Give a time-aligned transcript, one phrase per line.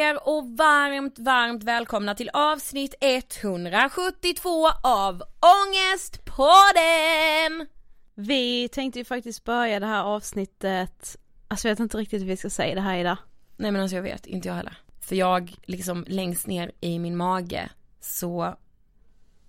[0.00, 7.66] er och varmt, varmt välkomna till avsnitt 172 av Ångestpodden!
[8.14, 11.16] Vi tänkte ju faktiskt börja det här avsnittet,
[11.48, 13.16] alltså jag vet inte riktigt hur vi ska säga det här idag.
[13.56, 14.78] Nej men alltså jag vet, inte jag heller.
[15.00, 17.70] För jag liksom längst ner i min mage
[18.00, 18.54] så,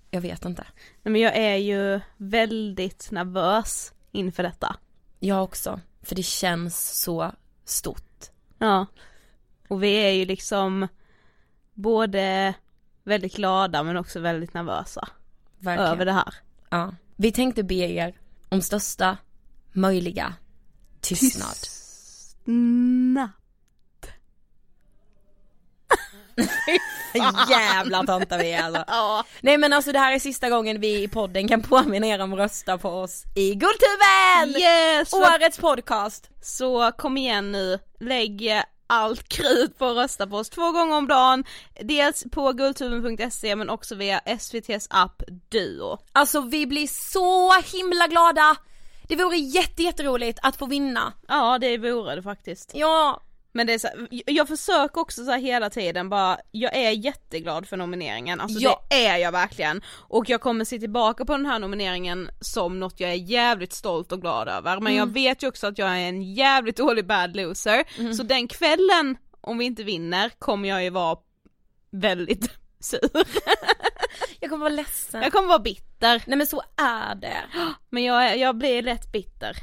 [0.09, 0.65] jag vet inte.
[1.03, 4.75] Nej men jag är ju väldigt nervös inför detta.
[5.19, 7.31] Jag också, för det känns så
[7.65, 8.31] stort.
[8.57, 8.86] Ja.
[9.71, 10.88] Och vi är ju liksom
[11.73, 12.53] både
[13.03, 15.07] väldigt glada men också väldigt nervösa
[15.59, 15.91] Verkligen.
[15.91, 16.33] över det här.
[16.69, 16.95] Ja.
[17.15, 18.13] Vi tänkte be er
[18.50, 19.18] om största
[19.71, 20.33] möjliga
[21.01, 21.53] tystnad.
[21.53, 23.29] Tystnad.
[27.50, 28.83] Jävla töntar vi är alltså.
[28.88, 29.24] Ja.
[29.41, 32.33] Nej men alltså det här är sista gången vi i podden kan påminna er om
[32.33, 34.62] att rösta på oss i Guldtuben!
[34.62, 35.13] Yes!
[35.13, 36.29] Årets podcast!
[36.41, 41.07] Så kom igen nu, lägg allt krut på att rösta på oss två gånger om
[41.07, 41.43] dagen,
[41.81, 45.97] dels på guldtuben.se men också via SVTs app Duo.
[46.13, 48.55] Alltså vi blir så himla glada!
[49.07, 51.13] Det vore jätte, jätteroligt att få vinna.
[51.27, 52.71] Ja det vore det faktiskt.
[52.73, 53.21] Ja,
[53.53, 53.88] Men det är så,
[54.25, 58.83] jag försöker också så hela tiden bara, jag är jätteglad för nomineringen, alltså Ja.
[58.89, 59.81] det är jag verkligen.
[60.07, 64.12] Och jag kommer se tillbaka på den här nomineringen som något jag är jävligt stolt
[64.12, 67.36] och glad över, men jag vet ju också att jag är en jävligt dålig bad
[67.36, 71.18] loser, så den kvällen, om vi inte vinner, kommer jag ju vara
[71.92, 72.50] väldigt
[72.80, 73.09] sur.
[74.39, 75.21] jag kommer vara ledsen.
[75.21, 77.38] Jag kommer vara bitter, Nej men så är det.
[77.89, 79.57] men jag, är- jag blir lätt bitter.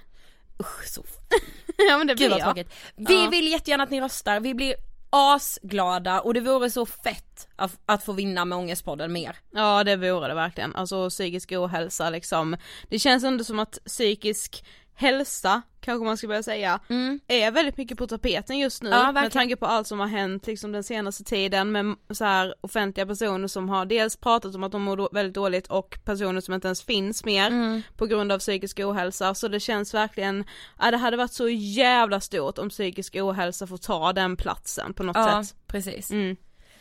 [0.60, 1.04] Usch så
[1.88, 2.54] ja men det Gud blir jag.
[2.96, 3.30] Vi Ja.
[3.30, 4.74] vill jättegärna att ni röstar, vi blir
[5.10, 9.36] asglada och det vore så fett att, att få vinna med Ångestpodden mer.
[9.50, 12.56] Ja det vore det verkligen, alltså psykisk ohälsa liksom.
[12.88, 14.64] Det känns ändå som att psykisk
[15.00, 17.20] hälsa, kanske man ska börja säga, Mm.
[17.28, 18.90] är väldigt mycket på tapeten just nu.
[18.90, 22.54] Ja, med tanke på allt som har hänt liksom den senaste tiden med så här
[22.60, 26.54] offentliga personer som har dels pratat om att de mår väldigt dåligt och personer som
[26.54, 27.82] inte ens finns mer Mm.
[27.96, 29.34] på grund av psykisk ohälsa.
[29.34, 30.44] Så det känns verkligen,
[30.78, 35.02] ja det hade varit så jävla stort om psykisk ohälsa får ta den platsen på
[35.02, 35.56] något Ja, sätt.
[35.66, 36.10] precis.
[36.10, 36.36] Mm.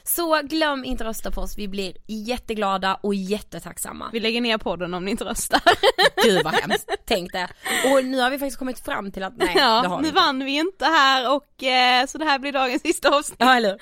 [0.07, 4.09] Så glöm inte rösta på oss, vi blir jätteglada och jättetacksamma.
[4.13, 5.61] Vi lägger ner podden om ni inte röstar.
[6.23, 7.47] Gud vad hemskt, tänk det.
[7.91, 10.07] Och nu har vi faktiskt kommit fram till att nej, det ja, har vi nu
[10.07, 10.21] inte.
[10.21, 13.37] vann vi inte här och eh, så det här blir dagens sista avsnitt.
[13.39, 13.77] Ja eller?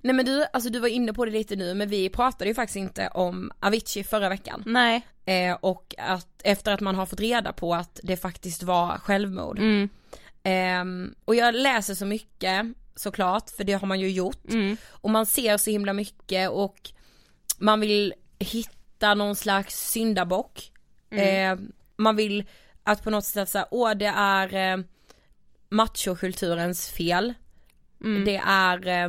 [0.00, 2.54] Nej men du, alltså du var inne på det lite nu men vi pratade ju
[2.54, 4.62] faktiskt inte om Avicii förra veckan.
[4.66, 5.06] Nej.
[5.24, 9.58] Eh, och att efter att man har fått reda på att det faktiskt var självmord.
[9.58, 9.88] Mm.
[10.42, 14.48] Ehm, och jag läser så mycket såklart, för det har man ju gjort.
[14.48, 14.76] Mm.
[14.88, 16.90] Och man ser så himla mycket och
[17.58, 20.72] man vill hitta någon slags syndabock.
[21.10, 21.24] Mm.
[21.58, 22.44] Ehm, man vill
[22.82, 24.84] att på något sätt säga, åh det är eh,
[25.68, 27.34] machokulturens fel.
[28.04, 28.24] Mm.
[28.24, 29.08] Det är eh,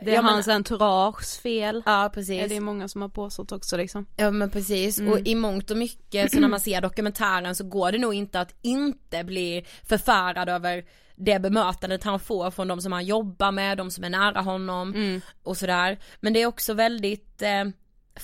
[0.00, 1.82] Det är ja, men- hans entourages fel.
[1.86, 2.48] Ja precis.
[2.48, 4.06] det är många som har påstått också liksom.
[4.16, 5.12] Ja men precis, Mm.
[5.12, 8.40] och i mångt och mycket så när man ser dokumentären så går det nog inte
[8.40, 10.84] att inte bli förfärad över
[11.16, 14.94] det bemötandet han får från de som han jobbar med, de som är nära honom
[14.94, 15.20] Mm.
[15.42, 15.98] och sådär.
[16.20, 17.64] Men det är också väldigt eh,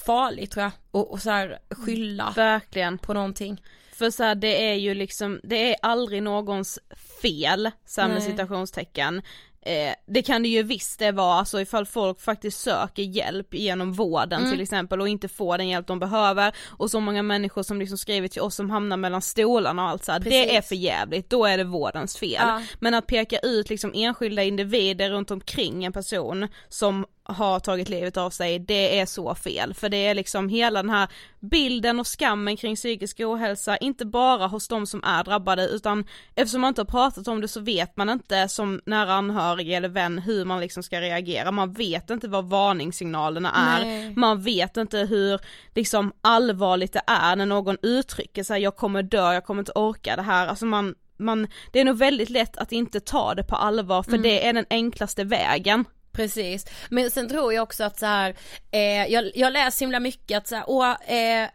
[0.07, 2.99] farligt tror jag, och, och såhär skylla Verkligen.
[2.99, 3.63] på någonting.
[3.93, 6.79] För så här, det är ju liksom, det är aldrig någons
[7.23, 9.23] fel, så med citationstecken.
[9.67, 13.93] Eh, det kan det ju visst det vara, alltså ifall folk faktiskt söker hjälp genom
[13.93, 14.53] vården Mm.
[14.53, 17.99] till exempel och inte får den hjälp de behöver och så många människor som liksom
[17.99, 21.31] skriver till oss som hamnar mellan stolarna och allt så här, det är för jävligt,
[21.31, 22.31] då är det vårdens fel.
[22.33, 22.63] Ja.
[22.81, 28.17] Men att peka ut liksom enskilda individer runt omkring en person som har tagit livet
[28.17, 29.75] av sig, det är så fel.
[29.75, 31.09] För det är liksom hela den här
[31.41, 36.61] bilden och skammen kring psykisk ohälsa, inte bara hos de som är drabbade utan eftersom
[36.61, 40.19] man inte har pratat om det så vet man inte som nära anhörig eller vän
[40.19, 41.51] hur man liksom ska reagera.
[41.51, 44.15] Man vet inte vad varningssignalerna är, Nej.
[44.17, 45.41] man vet inte hur
[45.75, 50.17] liksom allvarligt det är när någon uttrycker sig, jag kommer dö, jag kommer inte orka
[50.17, 53.57] det här, alltså man man, det är nog väldigt lätt att inte ta det på
[53.57, 55.85] allvar för det är den enklaste vägen.
[56.13, 58.35] Precis, men sen tror jag också att så här,
[58.71, 61.49] eh, jag, jag läser himla mycket att så här, åh, eh,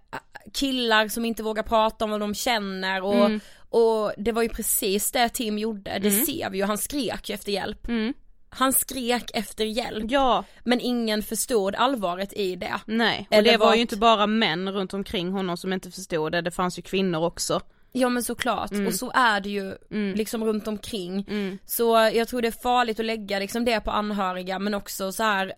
[0.53, 3.39] killar som inte vågar prata om vad de känner och, Mm.
[3.69, 7.33] och det var ju precis det Tim gjorde, det ser vi ju, han skrek ju
[7.35, 7.87] efter hjälp.
[7.87, 8.13] Mm.
[8.49, 12.73] Han skrek efter hjälp, Ja, men ingen förstod allvaret i det.
[12.85, 13.27] nej.
[13.29, 16.31] Och Eller det var vart- ju inte bara män runt omkring honom som inte förstod
[16.31, 17.61] det, det fanns ju kvinnor också.
[17.97, 19.77] Ja men såklart, och så är det ju
[20.15, 21.25] liksom runt omkring.
[21.29, 21.57] Mm.
[21.65, 25.23] Så jag tror det är farligt att lägga liksom det på anhöriga men också så
[25.23, 25.53] här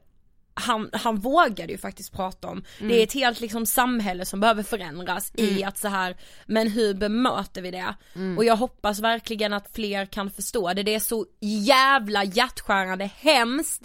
[0.60, 4.63] han, han vågade ju faktiskt prata om, det är ett helt liksom samhälle som behöver
[4.63, 7.96] förändras i att så här, men hur bemöter vi det?
[8.38, 13.84] Och jag hoppas verkligen att fler kan förstå det, det är så jävla hjärtskärande hemskt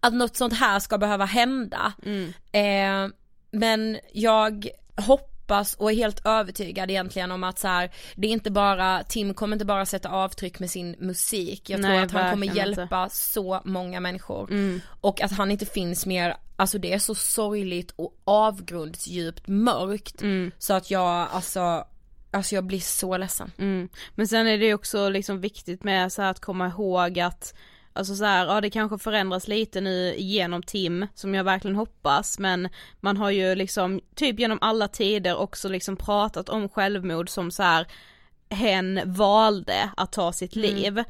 [0.00, 1.92] att något sånt här ska behöva hända.
[2.52, 3.08] Eh,
[3.50, 5.29] men jag hoppas
[5.78, 9.54] och är helt övertygad egentligen om att så här, det är inte bara, Tim kommer
[9.56, 12.80] inte bara sätta avtryck med sin musik, jag tror Nej, att han kommer verkligen inte.
[12.80, 14.50] hjälpa så många människor.
[14.50, 14.80] Mm.
[15.00, 20.50] Och att han inte finns mer, alltså det är så sorgligt och avgrundsdjupt mörkt Mm.
[20.58, 21.84] så att jag alltså,
[22.30, 23.52] alltså jag blir så ledsen.
[23.58, 23.88] Mm.
[24.14, 27.54] Men sen är det också liksom viktigt med så att komma ihåg att
[28.00, 32.38] Alltså så här, ja det kanske förändras lite nu genom Tim, som jag verkligen hoppas,
[32.38, 32.68] men
[33.00, 37.62] man har ju liksom typ genom alla tider också liksom pratat om självmord som så
[37.62, 37.86] här
[38.50, 41.04] hen valde att ta sitt liv.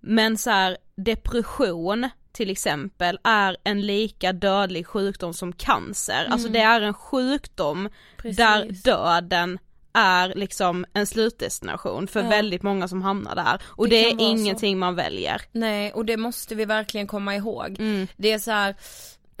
[0.00, 6.26] Men så här, depression till exempel är en lika dödlig sjukdom som cancer.
[6.30, 7.88] Alltså det är en sjukdom
[8.22, 8.82] där Precis.
[8.82, 9.58] döden
[9.92, 12.28] är liksom en slutdestination för Ja.
[12.28, 13.62] väldigt många som hamnar där.
[13.66, 14.24] Och Det det, är vara så.
[14.32, 15.42] ingenting man väljer.
[15.52, 17.76] Nej och det måste vi verkligen komma ihåg.
[17.78, 18.06] Mm.
[18.16, 18.74] Det är så här,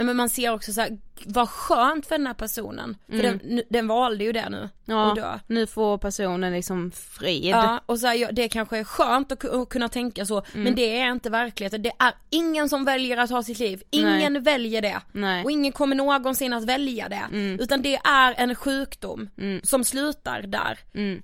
[0.00, 2.96] nej, men man ser också så här, vad skönt för den här personen.
[3.08, 5.38] För den, nu- den valde ju det nu, Ja, dö.
[5.46, 7.44] nu får personen liksom frid.
[7.44, 10.62] Ja, och så här, ja, det kanske är skönt att, att kunna tänka så, Mm.
[10.64, 11.82] men det är inte verkligheten.
[11.82, 13.82] Det är ingen som väljer att ha sitt liv.
[13.90, 15.00] Ingen väljer det.
[15.12, 15.44] Nej.
[15.44, 17.22] Och ingen kommer någonsin att välja det.
[17.60, 19.28] Utan det är en sjukdom
[19.62, 20.78] som slutar där.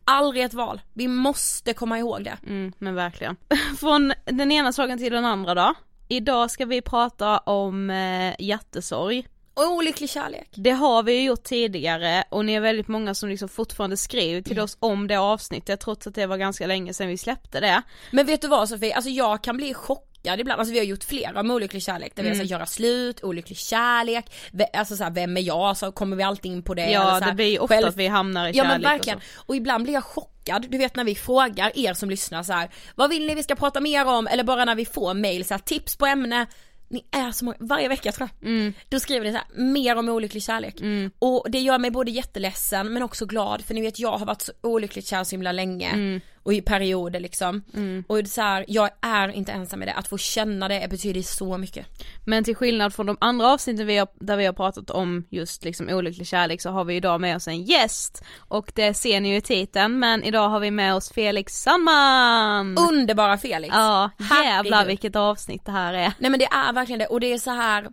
[0.04, 0.80] Aldrig ett val.
[0.92, 2.36] Vi måste komma ihåg det.
[2.46, 3.36] Mm, men verkligen.
[3.80, 5.74] Från den ena saken till den andra då.
[6.08, 9.26] Idag ska vi prata om eh, hjärtesorg.
[9.54, 10.48] Och olycklig kärlek.
[10.54, 14.42] Det har vi ju gjort tidigare och ni är väldigt många som liksom fortfarande skriver
[14.42, 17.82] till oss om det avsnittet trots att det var ganska länge sedan vi släppte det.
[18.10, 21.04] Men vet du vad Sofie, alltså jag kan bli chockad ibland, alltså vi har gjort
[21.04, 22.38] flera om olycklig kärlek där vi Mm.
[22.38, 24.26] har sagt göra slut, olycklig kärlek,
[24.72, 26.82] alltså såhär vem är jag, så kommer vi alltid in på det.
[26.82, 28.72] eller Ja så här, det blir ju ofta själv- att vi hamnar i Ja kärlek
[28.82, 29.42] men verkligen, och så.
[29.46, 32.70] och, ibland blir jag chockad, du vet när vi frågar er som lyssnar så här,
[32.94, 34.26] vad vill ni vi ska prata mer om?
[34.26, 36.46] Eller bara när vi får mail så här, tips på ämne,
[36.88, 38.48] ni är så många, varje vecka tror jag.
[38.48, 38.72] Mm.
[38.88, 40.74] Då skriver ni så här, mer om olycklig kärlek.
[41.18, 44.42] Och det gör mig både jätteledsen men också glad för ni vet jag har varit
[44.42, 45.88] så olyckligt kär så himla länge.
[45.90, 46.20] Mm.
[46.46, 47.62] Och i perioder liksom.
[48.06, 50.90] Och det är så här, jag är inte ensam med det, att få känna det
[50.90, 51.86] betyder så mycket.
[52.24, 55.64] Men till skillnad från de andra avsnitten vi har, där vi har pratat om just
[55.64, 59.28] liksom olycklig kärlek så har vi idag med oss en gäst och det ser ni
[59.28, 62.78] ju i titeln men idag har vi med oss Felix Sandman!
[62.78, 63.74] Underbara Felix!
[63.74, 64.86] Ja, jävlar Herregud.
[64.86, 66.12] vilket avsnitt det här är.
[66.18, 67.88] Nej men det är verkligen det och det är så här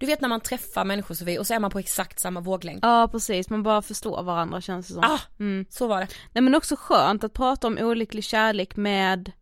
[0.00, 2.78] du vet när man träffar människor Sofie och så är man på exakt samma våglängd.
[2.82, 5.04] Ja precis, man bara förstår varandra känns det som.
[5.04, 5.66] Ah, Mm.
[5.70, 6.08] så var det.
[6.32, 9.32] Nej men också skönt att prata om olycklig kärlek med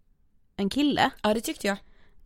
[0.56, 1.10] en kille.
[1.22, 1.76] Ja det tyckte jag.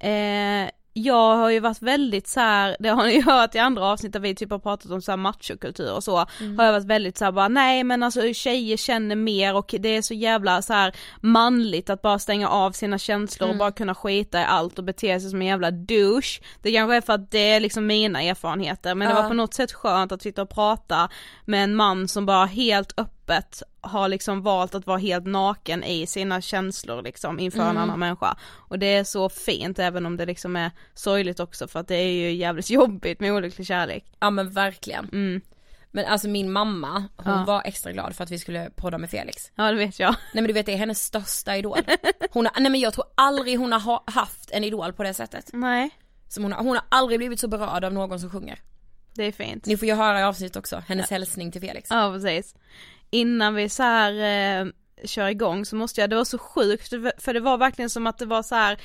[0.00, 0.70] Eh,
[1.05, 4.12] jag har ju varit väldigt så här, det har ni ju hört i andra avsnitt
[4.12, 7.19] där vi typ har pratat om så här machokultur och så, har jag varit väldigt
[7.19, 10.73] så här bara nej men alltså tjejer känner mer och det är så jävla så
[10.73, 14.85] här manligt att bara stänga av sina känslor och bara kunna skita i allt och
[14.85, 16.40] bete sig som en jävla douche.
[16.62, 19.23] Det kanske är för att det är liksom mina erfarenheter men det Ja.
[19.23, 21.09] var på något sätt skönt att sitta och prata
[21.45, 23.18] med en man som bara helt öppet
[23.80, 28.37] har liksom valt att vara helt naken i sina känslor liksom inför en annan människa.
[28.52, 31.97] Och det är så fint även om det liksom är sorgligt också för att det
[31.97, 34.04] är ju jävligt jobbigt med olycklig kärlek.
[34.20, 35.08] Ja men verkligen.
[35.12, 35.40] Mm.
[35.90, 37.44] Men alltså min mamma, hon Ja.
[37.47, 39.52] var extra glad för att vi skulle podda med Felix.
[39.54, 40.11] Ja det vet jag.
[40.11, 41.78] Nej men du vet det är hennes största idol.
[42.30, 45.14] Hon har, nej men jag tror aldrig hon har ha, haft en idol på det
[45.14, 45.50] sättet.
[45.52, 45.90] Nej,
[46.28, 48.58] Som hon, har, hon har aldrig blivit så berörd av någon som sjunger.
[49.14, 49.66] det är fint.
[49.66, 51.87] Ni får ju höra i avsnittet också, hennes hälsning till Felix.
[51.90, 52.54] Ja precis.
[53.11, 54.12] Innan vi så här
[54.62, 54.67] eh,
[55.05, 56.88] kör igång så måste jag, det var så sjukt
[57.19, 58.79] för- det var verkligen som att det var så här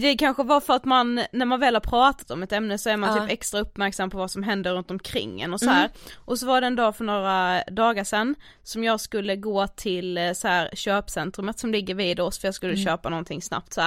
[0.00, 2.90] det kanske var för att man, när man väl har pratat om ett ämne så
[2.90, 3.22] är man Ja.
[3.22, 5.88] typ extra uppmärksam på vad som händer runt omkring en och så Mm.
[6.16, 10.18] Och så var det en dag för några dagar sedan som jag skulle gå till
[10.18, 12.84] eh, så här köpcentrumet som ligger vid oss för jag skulle Mm.
[12.84, 13.80] köpa någonting snabbt så.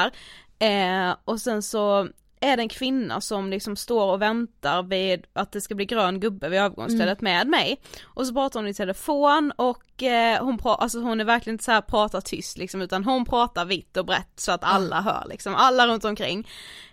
[0.65, 2.07] Eh, och sen så
[2.43, 6.19] är det en kvinna som liksom står och väntar vid att det ska bli grön
[6.19, 7.33] gubbe vid övergångsstället Mm.
[7.37, 7.81] med mig.
[8.03, 11.63] Och så pratar hon i telefon och eh, hon, pra- alltså hon är verkligen inte
[11.63, 15.23] så här pratar tyst liksom utan hon pratar vitt och brett så att alla hör
[15.29, 16.47] liksom, alla runt omkring.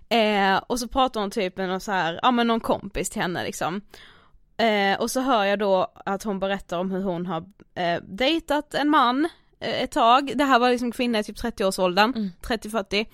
[0.09, 3.23] Eh, och så pratar hon typ med någon så här, ja men någon kompis till
[3.23, 3.81] henne liksom.
[4.57, 8.75] Eh, och så hör jag då att hon berättar om hur hon har eh, dejtat
[8.75, 9.29] en man
[9.61, 12.31] eh, ett tag, det här var liksom kvinna i typ 30-årsåldern, Mm.
[12.43, 13.07] 30-40.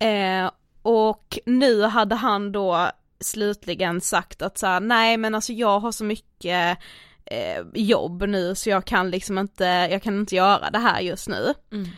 [0.00, 0.50] Eh,
[0.82, 5.92] och nu hade han då slutligen sagt att så här, nej men alltså jag har
[5.92, 6.78] så mycket
[7.24, 11.28] eh, jobb nu så jag kan liksom inte, jag kan inte göra det här just
[11.28, 11.54] nu.
[11.72, 11.88] Mm.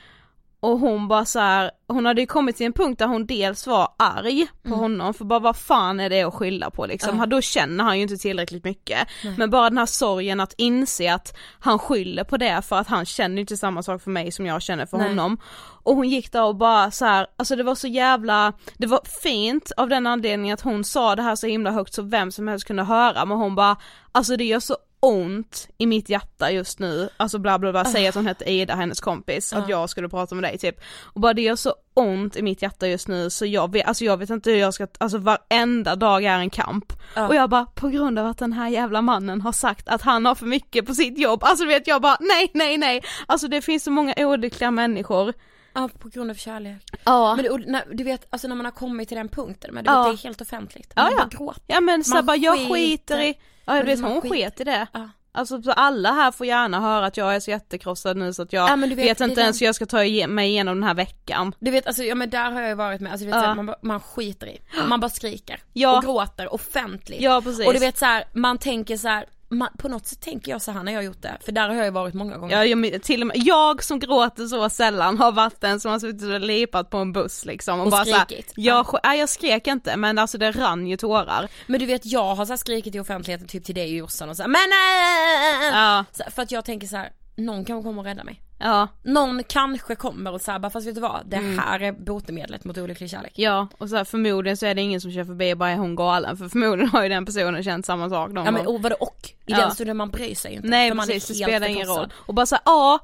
[0.62, 3.67] Och hon bara så här, hon hade ju kommit till en punkt där hon dels
[3.67, 4.81] var arg på Mm.
[4.81, 7.26] honom för bara vad fan är det att skylla på liksom, Ja.
[7.26, 9.09] då känner han ju inte tillräckligt mycket.
[9.25, 9.35] Nej.
[9.38, 13.05] Men bara den här sorgen att inse att han skyller på det för att han
[13.07, 15.09] känner inte samma sak för mig som jag känner för Nej.
[15.09, 15.40] honom.
[15.83, 19.00] Och hon gick där och bara så här, alltså det var så jävla, det var
[19.23, 22.49] fint av den anledningen att hon sa det här så himla högt så vem som
[22.49, 23.76] helst kunde höra men hon bara,
[24.12, 28.09] alltså det gör så ont i mitt hjärta just nu, alltså bla bla bla, säger
[28.09, 29.80] att hon hette Ida, hennes kompis, att Ja.
[29.80, 30.80] jag skulle prata med dig typ.
[31.04, 34.04] Och bara det gör så ont i mitt hjärta just nu så jag vet, alltså
[34.04, 36.92] jag vet inte hur jag ska, alltså varenda dag är en kamp.
[37.14, 37.28] Ja.
[37.28, 40.26] Och jag bara, på grund av att den här jävla mannen har sagt att han
[40.26, 43.62] har för mycket på sitt jobb, alltså vet jag bara nej, nej, nej, alltså det
[43.62, 45.33] finns så många olyckliga människor.
[45.75, 46.83] Ja, på grund av kärlek.
[47.05, 47.37] Ja.
[47.37, 49.91] Men och när, du vet, alltså när man har kommit till den punkten, men du
[49.91, 50.03] Ja.
[50.03, 50.93] vet, det är helt offentligt.
[50.97, 51.19] Ja, Man ja.
[51.19, 51.62] bara gråter.
[51.67, 54.65] Ja men så Man bara jag skiter- i, ja du vet man hon sket i
[54.65, 54.87] det.
[54.93, 55.09] Ja.
[55.33, 58.53] Alltså så alla här får gärna höra att jag är så jättekrossad nu så att
[58.53, 59.97] jag Ja, vet, vet, inte ens hur jag ska ta
[60.29, 61.53] mig igenom den här veckan.
[61.59, 63.43] Du vet, alltså, ja men där har jag ju varit med, alltså du vet, Ja.
[63.43, 64.61] så här, man, man skiter i.
[64.89, 65.61] Man bara skriker.
[65.73, 65.97] Ja.
[65.97, 67.21] Och gråter offentligt.
[67.23, 67.67] Ja precis.
[67.67, 70.62] Och du vet så här, man tänker så här, man, på något sätt tänker jag
[70.62, 72.57] så här när jag har gjort det, för där har jag ju varit många gånger.
[72.57, 75.99] Ja, jag, till och med, jag som gråter så sällan har varit den som har
[75.99, 78.52] suttit och lipat på en buss liksom och, Och bara så här, skrikit.
[78.57, 81.49] jag, nej, jag skrek inte men alltså det rann ju tårar.
[81.66, 84.37] Men du vet jag har så skrikit i offentligheten typ till dig och Jossan och
[84.37, 85.78] så här, men äh!
[85.78, 88.40] Ja, så För att jag tänker så här, någon kan komma och rädda mig.
[88.61, 91.59] Ja, Någon kanske kommer och säger bara fast vet du vad, det Mm.
[91.59, 93.33] här är botemedlet mot olycklig kärlek.
[93.35, 95.76] ja och så här, förmodligen så är det ingen som kör förbi och bara är
[95.76, 98.83] hon galen för förmodligen har ju den personen känt samma sak någon Ja men och
[98.83, 99.29] vadå och?
[99.46, 99.57] I Ja.
[99.61, 100.68] den stunden man bryr sig ju inte.
[100.68, 102.12] Nej för man är precis, det spelar ingen roll.
[102.16, 102.99] Och bara såhär, ja,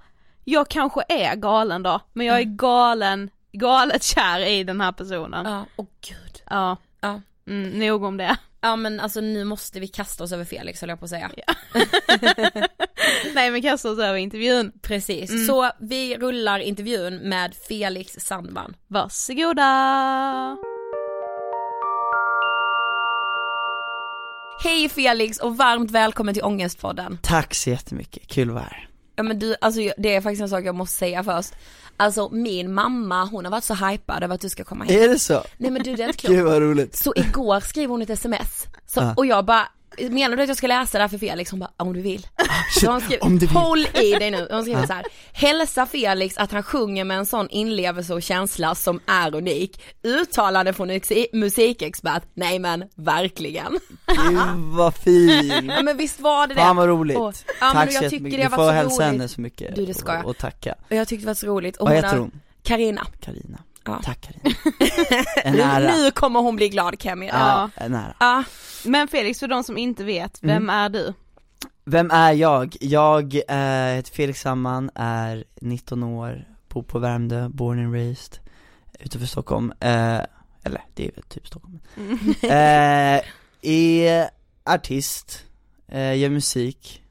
[0.45, 5.45] jag kanske är galen då, men jag är galen, galet kär i den här personen.
[5.47, 6.43] Ja, Ja, och gud.
[6.51, 6.77] ja.
[7.01, 7.21] Ja.
[7.49, 8.37] Mm, nog om det.
[8.67, 11.31] Ja men alltså nu måste vi kasta oss över Felix höll jag på att säga.
[13.35, 14.73] Nej men kasta oss över intervjun.
[14.83, 15.47] Precis, Mm.
[15.47, 18.77] så vi rullar intervjun med Felix Sandman.
[18.87, 20.57] Varsågoda!
[24.65, 27.19] Hej Felix och varmt välkommen till Ångestpodden.
[27.23, 28.89] Tack så jättemycket, kul att vara här.
[29.17, 31.51] Ja men du, alltså det är faktiskt en sak jag måste säga först.
[31.97, 35.01] Alltså min mamma hon har varit så hypad över att du ska komma hit.
[35.01, 35.43] Är det så?
[35.57, 36.35] Nej men du det är inte klokt.
[36.37, 36.97] Gud vad roligt.
[36.97, 39.15] Så igår skrev hon ett sms, så, Ja.
[39.17, 39.69] och jag bara,
[40.11, 41.51] menar du att jag ska läsa det här för Felix?
[41.51, 42.27] Hon bara, om du vill.
[42.81, 43.57] Så hon skrev, om du vill.
[43.57, 45.05] håll i dig nu, hon skriver så här.
[45.33, 49.83] Hälsa Felix att han sjunger med en sån inlevelse och känsla som är unik.
[50.03, 53.79] Uttalande från musik- musikexpert, nej men verkligen.
[54.29, 54.39] Gud
[54.77, 55.73] vad fin.
[55.77, 56.61] Ja men visst var det det?
[56.61, 57.17] Fan vad roligt.
[57.19, 58.51] Och- ja, Tack så jättemycket.
[58.51, 59.07] Du får hälsa roligt.
[59.07, 59.77] henne så mycket.
[59.77, 60.25] Du, det ska jag.
[60.25, 60.75] Och, och tacka.
[60.91, 61.77] Och jag tyckte det var så roligt.
[61.77, 62.41] Och Vad heter hon?
[62.63, 63.07] Carina.
[63.21, 63.59] Karina.
[63.87, 64.01] Ja.
[64.05, 64.57] Tack Karina.
[65.45, 65.97] En ära.
[65.97, 67.71] Nu kommer hon bli glad kan jag meddela.
[67.77, 68.15] Ja, en ära.
[68.21, 68.45] Ja.
[68.85, 70.71] Men Felix, för de som inte vet, vem Mm.
[70.71, 71.13] är du?
[71.85, 72.77] Vem är jag?
[72.81, 78.39] Jag eh, heter Felix Samman, är 19 år, bor på Värmdö, born and raised,
[78.99, 80.21] utanför Stockholm, eh,
[80.65, 81.79] eller det är väl typ Stockholm
[82.43, 83.21] eh,
[83.63, 84.29] Är
[84.65, 85.45] artist,
[85.93, 87.03] gör musik,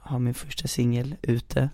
[0.00, 1.70] har min första singel ute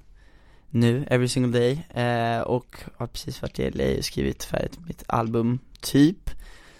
[0.75, 1.73] nu, every single day,
[2.05, 6.31] eh, och har precis varit i LA och skrivit färdigt mitt album, typ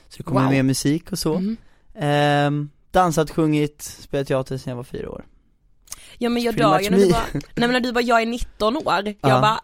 [0.09, 0.51] Så det kommer Wow.
[0.51, 1.57] mer musik och så Mm.
[1.99, 5.25] Ehm, dansat, sjungit, spelat teater sedan jag var fyra år
[6.19, 8.27] Ja men jag dör ju när du bara, nej men när du bara jag är
[8.27, 9.41] 19 år, jag Ja.
[9.41, 9.61] bara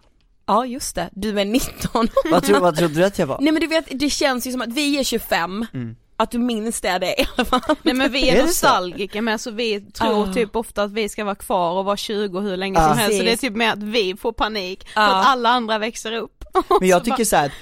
[0.46, 2.30] Ja just det, du är 19 år.
[2.30, 3.38] vad, tro, vad trodde du att jag var?
[3.40, 5.96] Nej men du vet, det känns ju som att vi är 25, Mm.
[6.22, 7.60] Att du minns det det fall.
[7.82, 8.46] Nej men vi Är är så?
[8.46, 10.32] nostalgiker med så vi tror Ah.
[10.32, 12.88] typ ofta att vi ska vara kvar och vara 20 hur länge Ah.
[12.88, 15.04] som helst så det är typ med att vi får panik för Ah.
[15.20, 16.44] att alla andra växer upp.
[16.80, 17.52] Men jag Så tycker så här,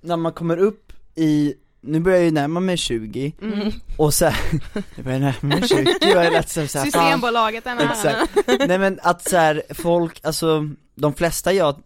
[0.00, 3.72] när man kommer upp i, nu börjar jag ju närma mig 20 Mm.
[3.98, 4.38] och så här,
[4.96, 7.90] nu börjar jag närma mig 20, jag är lätt så här, Systembolaget är nära.
[7.92, 11.76] Exakt, nej men att så här, folk, alltså de flesta jag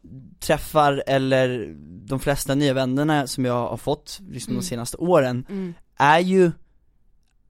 [0.40, 1.74] träffar eller
[2.08, 4.60] de flesta nya vännerna som jag har fått liksom Mm.
[4.62, 5.74] de senaste åren Mm.
[6.00, 6.50] Är ju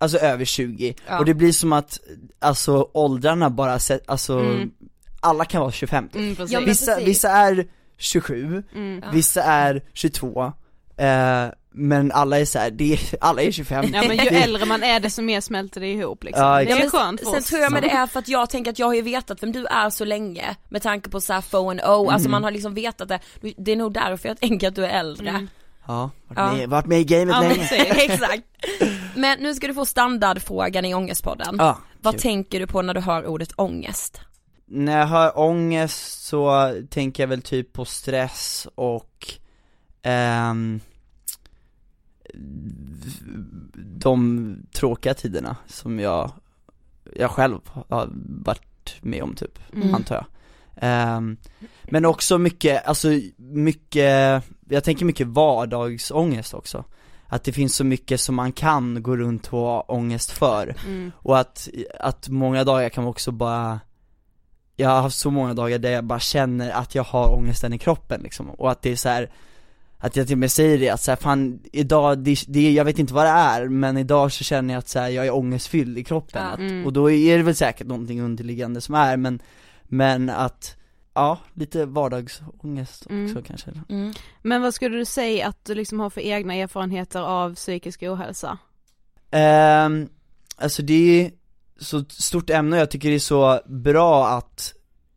[0.03, 1.19] Alltså över 20, Ja.
[1.19, 1.99] och det blir som att,
[2.39, 4.71] alltså åldrarna bara, sett, alltså Mm.
[5.21, 6.17] alla kan vara 25 typ.
[6.17, 6.53] Mm, precis.
[6.53, 7.67] Ja, vissa, vissa är
[7.99, 9.05] 27, Mm.
[9.13, 10.53] Vissa är 22,
[10.97, 14.65] eh, men alla är så här, det är, alla är 25 Ja men ju äldre
[14.67, 16.45] man är desto mer smälter det ihop liksom.
[16.45, 17.47] Ja, det är Ja, skönt för Sen oss.
[17.47, 19.53] tror jag med det är för att jag tänker att jag har ju vetat vem
[19.53, 22.31] du är så länge med tanke på såhär Fo and O, alltså Mm.
[22.31, 23.21] man har liksom vetat det,
[23.57, 25.29] det är nog därför jag tänker att du är äldre.
[25.29, 25.49] Mm.
[25.91, 26.53] Ja, varit, Ja.
[26.57, 28.11] Med, varit med i gamet Ja, men länge precis.
[28.11, 28.43] Exakt.
[29.17, 31.57] Men nu ska du få standardfrågan i Ångestpodden.
[31.59, 32.21] Ja, Vad kul.
[32.23, 34.21] tänker du på när du hör ordet ångest?
[34.67, 39.35] När jag hör ångest så tänker jag väl typ på stress och
[40.03, 40.81] ehm,
[43.75, 46.33] de tråkiga tiderna som jag,
[47.17, 48.09] jag själv har
[48.45, 49.95] varit med om typ, Mm.
[49.95, 50.25] antar jag.
[50.81, 51.37] Ehm,
[51.83, 56.85] men också mycket, alltså mycket, jag tänker mycket vardagsångest också.
[57.27, 60.75] Att det finns så mycket som man kan gå runt och ha ångest för.
[60.87, 61.13] Mm.
[61.17, 61.69] Och att,
[62.01, 63.81] att många dagar kan man också bara
[64.77, 67.79] Jag har haft så många dagar där jag bara känner att jag har ångesten i
[67.79, 69.31] kroppen liksom, och att det är så här
[69.99, 72.85] Att jag till och med säger det att så här, fan idag, det, det, jag
[72.85, 75.35] vet inte vad det är, men idag så känner jag att så här, jag är
[75.35, 76.49] ångestfylld i kroppen, Ja.
[76.51, 76.87] att, Mm.
[76.87, 79.41] och då är det väl säkert någonting underliggande som är, men
[79.93, 80.77] Men att,
[81.15, 83.43] ja, lite vardagsångest också Mm.
[83.43, 84.13] kanske Mm.
[84.43, 88.59] Men vad skulle du säga att du liksom har för egna erfarenheter av psykisk ohälsa?
[89.31, 90.09] Ehm,
[90.57, 91.33] alltså det är
[91.81, 94.75] så stort ämne och jag tycker det är så bra att,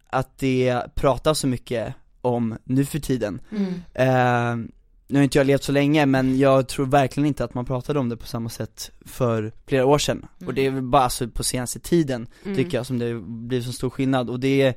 [0.09, 3.41] att det pratas så mycket om nu för tiden.
[3.51, 3.73] Mm.
[3.93, 4.71] Ehm,
[5.07, 7.99] nu har inte jag levt så länge men jag tror verkligen inte att man pratade
[7.99, 10.25] om det på samma sätt för flera år sedan.
[10.45, 12.57] Och det är väl bara alltså på senaste tiden Mm.
[12.57, 14.75] tycker jag som det blir så stor skillnad och det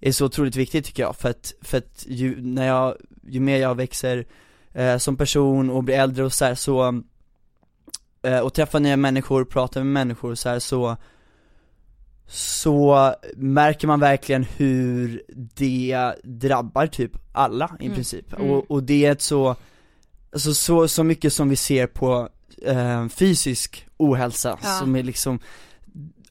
[0.00, 2.96] är så otroligt viktigt tycker jag för att, för att ju, när jag,
[3.28, 4.26] ju mer jag växer
[4.72, 7.02] eh, som person och blir äldre och så här, så
[8.22, 10.96] eh, och träffar nya människor, pratar med människor och så här, så
[12.28, 15.22] så märker man verkligen hur
[15.54, 17.94] det drabbar typ alla i Mm.
[17.94, 18.32] princip.
[18.32, 18.50] Mm.
[18.50, 19.56] Och, och det är ett så,
[20.32, 22.28] alltså så, så mycket som vi ser på
[22.62, 24.68] eh, fysisk ohälsa Ja.
[24.68, 25.38] som är liksom,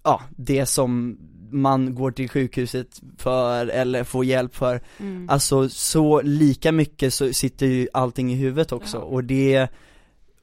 [0.03, 1.17] ja, det som
[1.51, 4.81] man går till sjukhuset för eller får hjälp för.
[4.99, 5.29] Mm.
[5.29, 9.03] Alltså så lika mycket så sitter ju allting i huvudet också Ja.
[9.03, 9.67] och det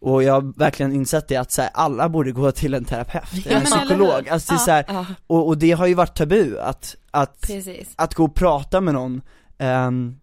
[0.03, 3.47] och jag har verkligen insett det att så här, alla borde gå till en terapeut,
[3.47, 6.17] Ja, en psykolog, alltså det är så här, Ja, och, och det har ju varit
[6.17, 7.93] tabu att, att, precis.
[7.97, 9.23] att gå och prata med någon
[9.59, 10.17] ehm,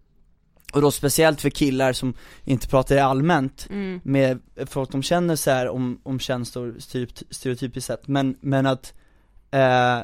[0.72, 2.14] och då speciellt för killar som
[2.44, 4.00] inte pratar allmänt Mm.
[4.04, 8.92] med folk de känner så här om, om känslor stereoty- stereotypiskt sett, men, men att
[9.50, 9.98] eh,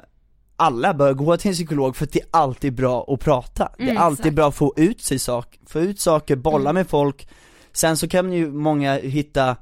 [0.57, 3.85] alla bör gå till en psykolog för att det är alltid bra att prata, det
[3.85, 4.37] är Mm, alltid exakt.
[4.37, 6.75] bra att få ut sig sak, få ut saker, bolla Mm.
[6.75, 7.29] med folk
[7.77, 9.57] Sen så kan ju många hitta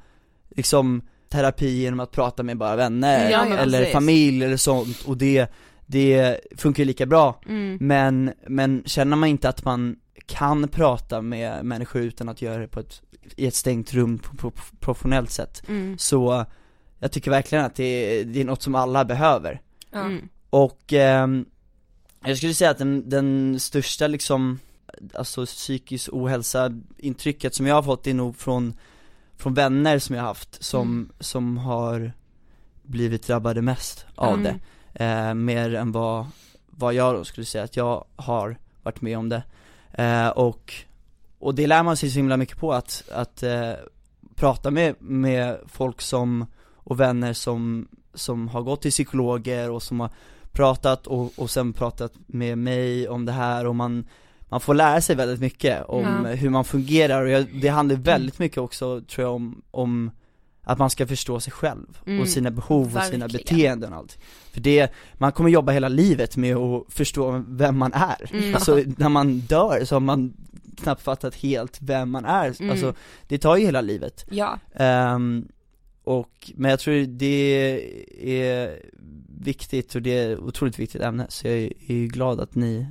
[0.50, 3.92] liksom terapi genom att prata med bara vänner Ja, eller precis.
[3.92, 5.46] familj eller sånt och det,
[5.86, 7.78] det funkar ju lika bra Mm.
[7.80, 9.96] men, men känner man inte att man
[10.26, 13.02] kan prata med människor utan att göra det på ett,
[13.36, 15.98] i ett stängt rum på, på, på professionellt sätt Mm.
[15.98, 16.44] Så
[16.98, 17.84] jag tycker verkligen att det
[18.20, 19.60] är, det är något som alla behöver.
[19.94, 20.28] Mm.
[20.50, 21.44] Och ehm,
[22.26, 24.58] jag skulle säga att den, den största liksom,
[25.14, 28.74] alltså psykisk ohälsa intrycket som jag har fått är nog från,
[29.36, 31.12] från vänner som jag har haft som, Mm.
[31.20, 32.12] som har
[32.82, 34.42] blivit drabbade mest av Mm.
[34.94, 36.26] det eh, Mer än vad,
[36.66, 39.42] vad jag då skulle säga att jag har varit med om det
[39.92, 40.74] eh, och,
[41.38, 43.72] och det lär man sig så himla mycket på att, att eh,
[44.34, 50.00] prata med, med folk som, och vänner som, som har gått till psykologer och som
[50.00, 50.10] har
[50.52, 54.06] pratat och, och sen pratat med mig om det här och man
[54.54, 56.30] man får lära sig väldigt mycket om Ja.
[56.30, 60.10] hur man fungerar och jag, det handlar väldigt mycket också tror jag om, om
[60.62, 62.20] att man ska förstå sig själv Mm.
[62.20, 64.18] och sina behov och sina beteenden och allt.
[64.52, 68.30] För det, man kommer jobba hela livet med att förstå vem man är.
[68.32, 68.54] Mm.
[68.54, 70.32] Alltså när man dör så har man
[70.82, 72.70] knappt fattat helt vem man är, Mm.
[72.70, 72.94] alltså
[73.28, 74.26] det tar ju hela livet.
[74.30, 75.48] Ja, Ehm,
[76.04, 77.86] och, men jag tror det
[78.20, 78.78] är
[79.40, 82.86] viktigt och det är otroligt viktigt ämne, så jag är, är ju glad att ni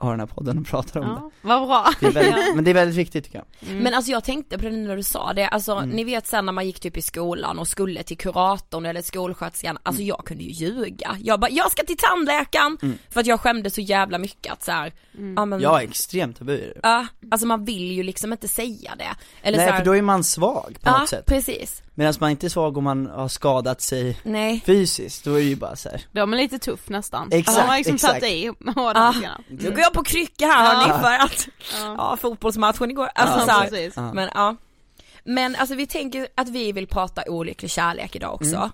[0.00, 1.12] har den här podden och pratar om det.
[1.48, 1.88] Ja, vad bra.
[2.00, 3.70] det är väldigt, men det är väldigt viktigt tycker jag.
[3.70, 3.82] Mm.
[3.82, 5.88] men alltså jag tänkte på det nu när du sa det, alltså Mm.
[5.90, 9.78] ni vet sen när man gick typ i skolan och skulle till kuratorn eller skolsköterskan,
[9.82, 11.16] alltså jag kunde ju ljuga.
[11.22, 12.78] Jag bara, jag ska till tandläkaren!
[12.82, 12.98] Mm.
[13.10, 15.34] För att jag skämde så jävla mycket att så här, Mm.
[15.36, 16.80] ja men Jag är extremt tabu det.
[16.82, 19.04] Ja, alltså man vill ju liksom inte säga det.
[19.42, 21.26] Eller Nej så här, för då är man svag på ja, något sätt.
[21.26, 21.82] precis.
[21.98, 24.62] Medan man inte är svag om man har skadat sig Nej.
[24.66, 26.02] fysiskt, då är det ju bara så här.
[26.12, 27.28] Då är man lite tuff nästan.
[27.32, 28.20] Exakt, har man liksom exakt.
[28.20, 28.70] tagit i Ah.
[28.80, 29.40] hårdhandskarna.
[29.48, 30.98] Nu går jag på krycka här hörni Ja.
[30.98, 31.48] för att,
[31.82, 31.94] Ja.
[31.98, 33.92] ja fotbollsmatchen igår, alltså Ja, så här, precis.
[33.96, 34.12] Ja.
[34.12, 34.56] men ja.
[35.24, 38.56] Men alltså vi tänker att vi vill prata olycklig kärlek idag också.
[38.56, 38.70] Mm.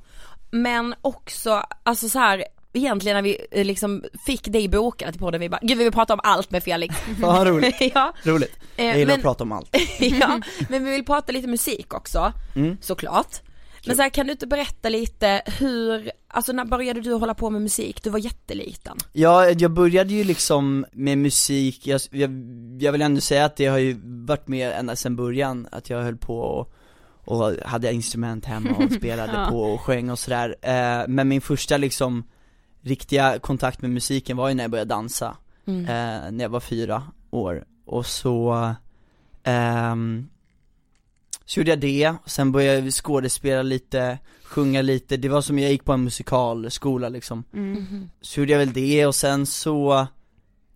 [0.50, 5.40] Men också, alltså så här egentligen när vi eh, liksom fick dig bokade till podden,
[5.40, 6.94] vi bara, gud vi vill prata om allt med Felix.
[7.20, 8.56] Vad roligt, ja, roligt.
[8.76, 9.76] eh, Jag gillar men, att prata om allt.
[10.00, 12.76] ja, men vi vill prata lite musik också, Mm.
[12.80, 13.40] såklart.
[13.86, 17.50] Men så här, kan du inte berätta lite hur, alltså när började du hålla på
[17.50, 18.02] med musik?
[18.02, 18.96] Du var jätteliten.
[19.12, 22.30] Ja, jag började ju liksom med musik, jag, jag,
[22.80, 26.02] jag vill ändå säga att det har ju varit med ända sedan början, att jag
[26.02, 26.72] höll på och,
[27.24, 29.46] och hade instrument hemma och spelade Ja.
[29.50, 30.56] på och sjöng och sådär.
[30.62, 32.24] Eh, men min första liksom
[32.84, 35.80] riktiga kontakt med musiken var ju när jag började dansa, Mm.
[35.80, 37.64] eh, när jag var fyra år.
[37.86, 38.74] Och så,
[39.42, 40.28] ehm,
[41.44, 45.70] så gjorde jag det, sen började jag skådespela lite, sjunga lite, det var som jag
[45.70, 47.72] gick på en musikalskola liksom Mm.
[47.72, 48.10] Mhm.
[48.20, 50.06] så gjorde jag väl det och sen så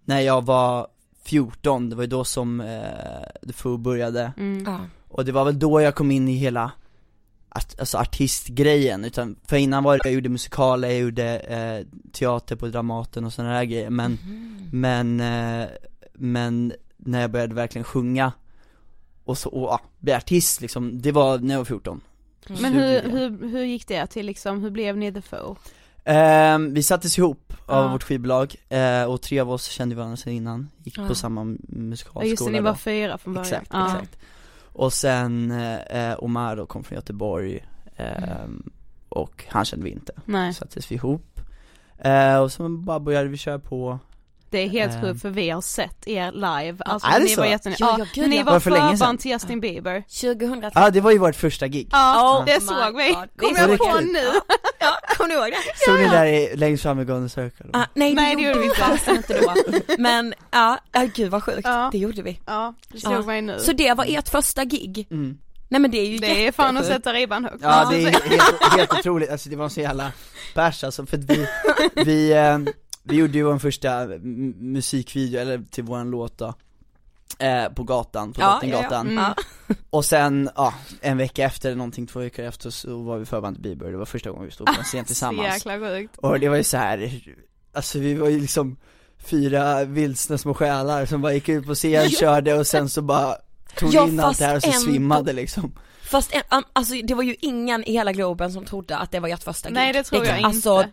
[0.04, 0.86] När jag var
[1.24, 4.64] 14, det var ju då som eh, The Foo började Mm.
[4.66, 4.78] Ja.
[5.08, 6.72] Och det var väl då jag kom in i hela
[7.48, 12.56] art, Alltså artistgrejen, utan för innan var det, jag gjorde musikaler, jag gjorde eh, teater
[12.56, 14.54] på Dramaten och sådana där grejer men Mhm.
[14.72, 15.68] Men, eh,
[16.14, 18.32] men när jag började verkligen sjunga
[19.24, 22.00] och så, och ja, bli artist liksom, det var när jag var 14
[22.48, 25.56] Men Så hur, hur, hur gick det till liksom, hur blev ni The Foe?
[26.04, 27.92] Ehm, vi sattes ihop av Ja.
[27.92, 31.08] vårt skivbolag, eh, och tre av oss kände varandra sedan innan, gick Ja.
[31.08, 32.76] på samma Ja musikalskola just det, ni var då.
[32.76, 33.46] fyra från början.
[33.46, 33.87] Exakt, ja.
[33.87, 34.18] exakt
[34.72, 35.50] Och sen,
[35.90, 38.70] eh, Omar då kom från Göteborg, ehm,
[39.09, 41.40] och han kände vi inte, Nej, sattes vi ihop.
[41.98, 43.98] Eh, Och så bara började vi köra på
[44.50, 45.00] det är helt Ehm.
[45.02, 47.40] sjukt för vi har sett er live, alltså är det ni så?
[47.40, 47.74] var jätten...
[47.78, 48.44] Ja, Ja, gud, ni ja.
[48.44, 48.96] var Var det för länge sedan?
[48.98, 50.00] förband till Justin Bieber.
[50.00, 50.70] 2013.
[50.74, 53.08] Ja ah, det var ju vårt första gig Ja, Oh det såg vi.
[53.08, 53.14] God.
[53.14, 54.18] Kom Det är jag så på nu?
[54.80, 55.78] Ja, kommer du ihåg det?
[55.78, 57.66] Stod ni där i, längst fram i Golden Circle?
[57.72, 58.76] Ah, nej, Nej, det gjorde vi inte.
[58.76, 59.54] fasen inte då.
[59.98, 61.88] Men ja, ja gud vad sjukt, Ja.
[61.92, 62.40] det gjorde vi.
[62.46, 63.22] Ja, det slog Ja.
[63.22, 63.58] mig nu.
[63.58, 65.06] Så det var ert första gig?
[65.11, 65.38] Mm.
[65.70, 67.56] Nej men det är ju det är fan att sätta ribban högt.
[67.62, 70.12] Ja det är helt, helt otroligt, alltså det var så jävla
[70.54, 71.46] bärs alltså, för att vi,
[72.04, 72.58] vi, eh,
[73.02, 74.06] vi gjorde ju vår första
[74.61, 76.54] musikvideo, eller till våran låt då
[77.38, 79.44] eh, På gatan, på Ja, Drottninggatan ja, ja.
[79.68, 79.74] Ja.
[79.90, 83.56] Och sen, ja, en vecka efter, eller någonting, två veckor efter så var vi förband
[83.56, 86.16] till Bieber, det var första gången vi stod på en scen Så tillsammans jäkla sjukt.
[86.18, 87.20] Och det var ju så här,
[87.72, 88.76] alltså vi var ju liksom
[89.18, 93.37] fyra vilsna små själar som bara gick ut på scen, körde och sen så bara
[93.76, 96.94] tog Ja, in allt det här och så ändå- svimmade liksom Fast en, um, alltså
[97.04, 99.74] det var ju ingen i hela Globen som trodde att det var ert första gig.
[99.74, 100.92] Nej det tror jag kan- inte.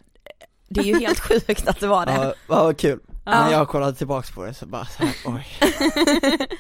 [0.67, 2.13] Det är ju helt sjukt att det var det.
[2.13, 2.99] Ja, vad kul.
[3.25, 3.31] Ja.
[3.31, 5.47] När jag kollade tillbaks på det så bara så här, oj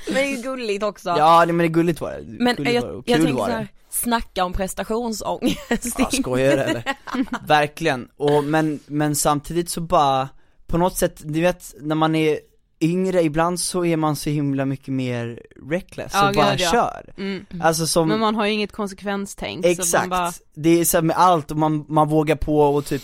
[0.05, 1.09] Men det är ju gulligt också.
[1.09, 3.17] Ja nej, men det är gulligt var det, men gulligt jag, var det, och jag
[3.17, 5.95] kul tänker var så det här, snacka om prestationsångest.
[5.99, 6.83] Ja, skojar du eller?
[7.47, 10.29] Verkligen, och, men, men samtidigt så bara,
[10.67, 12.39] på något sätt, du vet när man är
[12.81, 16.71] yngre, ibland så är man så himla mycket mer reckless Ja, och bara ja.
[16.71, 17.45] kör Mm.
[17.61, 20.97] Alltså som, Men man har ju inget konsekvenstänk så exakt, man bara, det är så
[20.97, 23.03] här med allt och man, man vågar på och typ,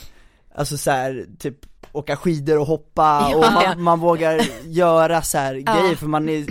[0.56, 1.56] alltså så här, typ
[1.92, 3.36] åka skidor och hoppa Ja.
[3.36, 5.74] och man, man vågar göra så här Ja.
[5.82, 6.46] grejer för man är,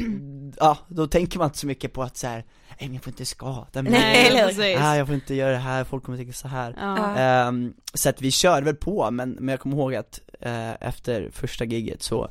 [0.61, 3.11] ja då tänker man inte så mycket på att så här, nej men jag får
[3.11, 6.49] inte skada mig, Nej, ah, jag får inte göra det här, folk kommer tänka så
[6.49, 6.97] här Ja.
[6.99, 7.17] Ja.
[7.17, 11.31] Ehm, så att vi körde väl på, men, men jag kommer ihåg att eh, efter
[11.33, 12.31] första giget så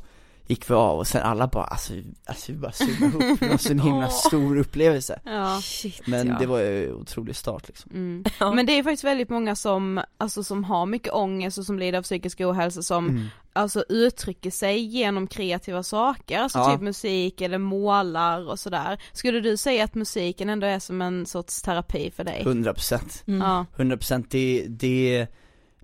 [0.50, 1.92] gick vi av och sen alla bara, alltså,
[2.24, 5.60] alltså vi bara summade ihop, det var så en himla stor upplevelse Ja.
[5.62, 6.36] Shit, Men ja.
[6.38, 8.24] det var ju en otrolig start liksom Mm.
[8.40, 8.52] Ja.
[8.52, 11.98] Men det är faktiskt väldigt många som, alltså som har mycket ångest och som lider
[11.98, 13.26] av psykisk ohälsa som mm.
[13.52, 16.72] alltså uttrycker sig genom kreativa saker, alltså Ja.
[16.72, 19.02] typ musik eller målar och sådär.
[19.12, 22.42] Skulle du säga att musiken ändå är som en sorts terapi för dig?
[22.44, 23.40] 100% Mm.
[23.40, 23.66] Ja.
[23.76, 25.26] 100% det, det,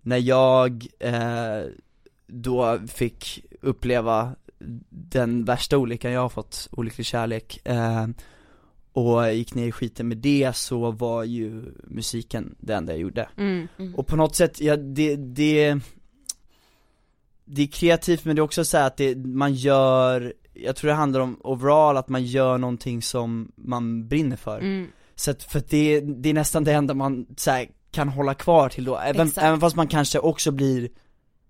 [0.02, 1.62] när jag eh,
[2.26, 4.34] då fick uppleva
[4.88, 8.06] den värsta olyckan jag har fått, olycklig kärlek, eh,
[8.92, 13.28] och gick ner i skiten med det så var ju musiken det enda jag gjorde
[13.36, 13.68] Mm.
[13.78, 13.94] Mm.
[13.94, 15.80] Och på något sätt, ja det, det
[17.44, 20.88] Det är kreativt men det är också så här att det, man gör Jag tror
[20.88, 24.86] det handlar om overall att man gör någonting som man brinner för Mm.
[25.14, 28.34] Så att, för att det, det är nästan det enda man så här, kan hålla
[28.34, 30.88] kvar till då, även, även fast man kanske också blir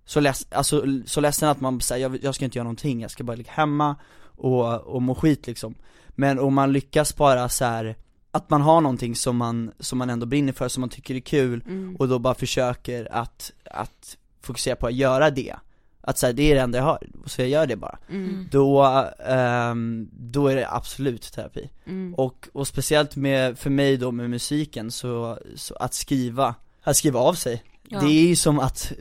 [0.06, 3.10] så, leds, alltså, så ledsen att man säger jag, jag ska inte göra någonting, jag
[3.10, 5.74] ska bara ligga hemma och, och må skit liksom
[6.08, 7.96] Men om man lyckas bara så här
[8.30, 11.20] att man har någonting som man, som man ändå brinner för, som man tycker är
[11.20, 11.96] kul Mm.
[11.96, 15.54] och då bara försöker att, att fokusera på att göra det
[16.00, 18.48] Att säga det är det enda jag har, så jag gör det bara Mm.
[18.50, 18.82] Då,
[19.26, 22.14] ehm, då är det absolut terapi Mm.
[22.14, 27.20] och, och speciellt med, för mig då med musiken så, så att skriva, att skriva
[27.20, 28.00] av sig Ja.
[28.00, 28.92] det är ju som att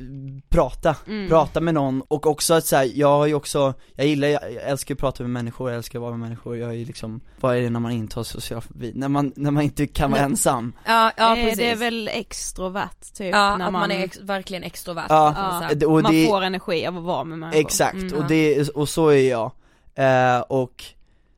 [0.50, 1.30] prata, Mm.
[1.30, 4.44] prata med någon och också att så här, jag har ju också, jag gillar, jag
[4.44, 7.22] älskar att prata med människor, jag älskar att vara med människor, jag är ju liksom,
[7.40, 8.92] vad är det när man inte har social fobi?
[8.96, 11.58] När man, när man inte kan vara ensam Ja, ja Eh, precis.
[11.60, 15.06] det är väl extrovert typ, ja, när att man, är ex- verkligen extrovert.
[15.10, 17.40] Ja, att man så här- det- och man det, får energi av att vara med
[17.40, 17.60] människor.
[17.62, 18.14] exakt, Mm.
[18.14, 19.52] och det, och så är jag,
[19.96, 20.84] eh, och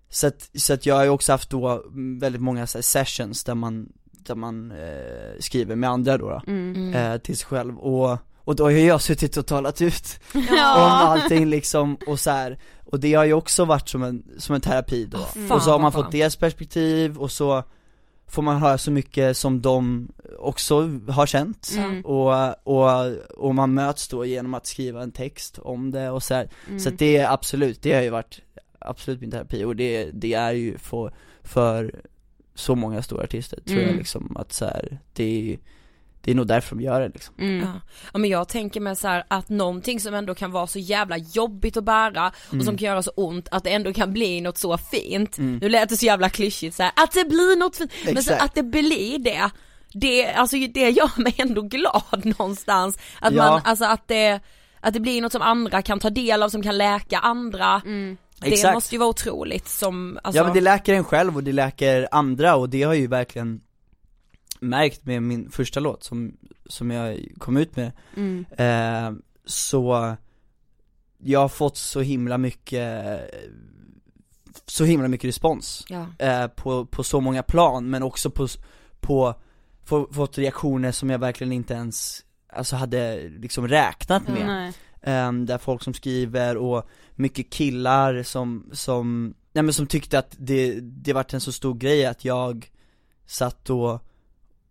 [0.10, 1.84] så att, så att jag har ju också haft då
[2.20, 3.90] väldigt många så här, sessions där man,
[4.28, 6.76] där man eh, skriver med andra då, då Mm.
[6.76, 6.94] Mm.
[7.14, 10.66] eh, till sig själv och, och då har jag suttit och talat ut om Ja.
[10.78, 12.60] allting liksom och så här.
[12.86, 15.72] och det har ju också varit som en, som en terapi då, fan och så
[15.72, 17.64] har man fått deras perspektiv och så
[18.30, 20.08] får man höra så mycket som de
[20.40, 22.02] också har känt Mm.
[22.06, 26.34] och, och, och man möts då genom att skriva en text om det och så
[26.34, 26.50] här.
[26.68, 26.80] Mm.
[26.80, 28.40] så att det är absolut, det har ju varit
[28.80, 31.14] absolut min terapi och det, det är ju för,
[31.44, 31.96] för
[32.58, 33.90] så många stora artister tror Mm.
[33.90, 35.60] jag liksom att så här, det är,
[36.22, 37.60] det är nog därför de gör det liksom Mm.
[37.60, 37.72] Ja.
[38.14, 41.18] ja men jag tänker mig så här att någonting som ändå kan vara så jävla
[41.18, 44.58] jobbigt att bära och som kan göra så ont att det ändå kan bli något
[44.58, 45.38] så fint.
[45.38, 45.58] Mm.
[45.58, 48.32] Nu lät det så jävla klyschigt så här, att det blir något fint, men så
[48.34, 48.42] Exakt.
[48.44, 49.50] att det blir det,
[49.94, 52.98] det, alltså det gör mig ändå glad någonstans.
[53.22, 53.52] Att Ja.
[53.52, 54.40] man, alltså att det,
[54.80, 57.82] att det blir något som andra kan ta del av, som kan läka andra.
[57.86, 58.18] Mm.
[58.42, 58.74] Det Exakt.
[58.74, 62.08] måste ju vara otroligt som, alltså, Ja men det läker en själv och det läker
[62.12, 63.62] andra och det har jag ju verkligen
[64.60, 68.46] märkt med min första låt som, som jag kom ut med Mm.
[68.58, 70.16] eh, Så
[71.18, 73.20] jag har fått så himla mycket
[74.66, 76.06] Så himla mycket respons ja.
[76.20, 78.48] eh, på, på så många plan men också på,
[79.00, 79.36] på,
[79.86, 82.24] få, fått reaktioner som jag verkligen inte ens
[82.54, 84.74] Alltså hade liksom räknat med Nej.
[85.02, 90.36] Ehm, där folk som skriver och mycket killar som, som, nej men som tyckte att
[90.38, 92.72] det, det vart en så stor grej att jag
[93.26, 94.00] satt och,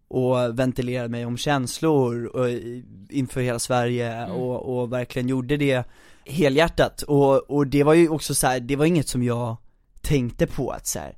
[0.08, 2.48] och ventilerade mig om känslor och,
[3.10, 4.36] inför hela Sverige Mm.
[4.36, 5.84] och, och verkligen gjorde det
[6.24, 9.56] helhjärtat och, och det var ju också så här, det var inget som jag
[10.02, 11.16] tänkte på att så här,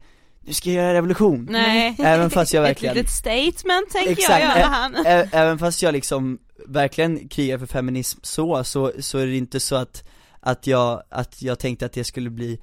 [0.48, 1.96] nu ska jag göra revolution Nej.
[1.98, 4.98] Även fast jag verkligen Ett litet statement tänker Exakt, jag göra nu.
[5.06, 9.60] Ä- Även fast jag liksom verkligen krigar för feminism så, så, så är det inte
[9.60, 10.08] så att,
[10.40, 12.60] att jag, att jag tänkte att det skulle bli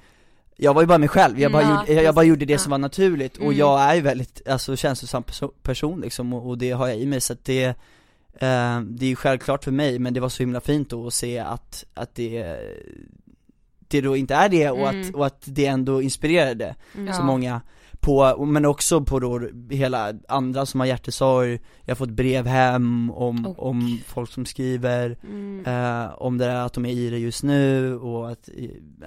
[0.58, 2.54] jag var ju bara mig själv, jag bara, Mm, gjorde, ja, jag bara gjorde det
[2.54, 2.60] Ja.
[2.60, 3.58] som var naturligt och Mm.
[3.58, 7.06] jag är ju väldigt, alltså känslosam perso- person liksom och, och det har jag i
[7.06, 10.43] mig så att det eh, Det är ju självklart för mig men det var så
[10.43, 12.58] himla fint då att se att, att det
[13.88, 15.02] Det då inte är det och, Mm.
[15.10, 17.13] att, och att det ändå inspirerade Mm.
[17.13, 17.62] så många
[18.00, 23.12] på, men också på då hela andra som har hjärtesorg, jag har fått brev hem
[23.12, 23.60] om, Oh.
[23.60, 25.65] om folk som skriver, Mm.
[25.65, 28.50] eh, om det där att de är i det just nu och att,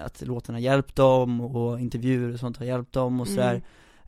[0.05, 3.63] att låten har hjälpt dem och intervjuer och sånt har hjälpt dem och sådär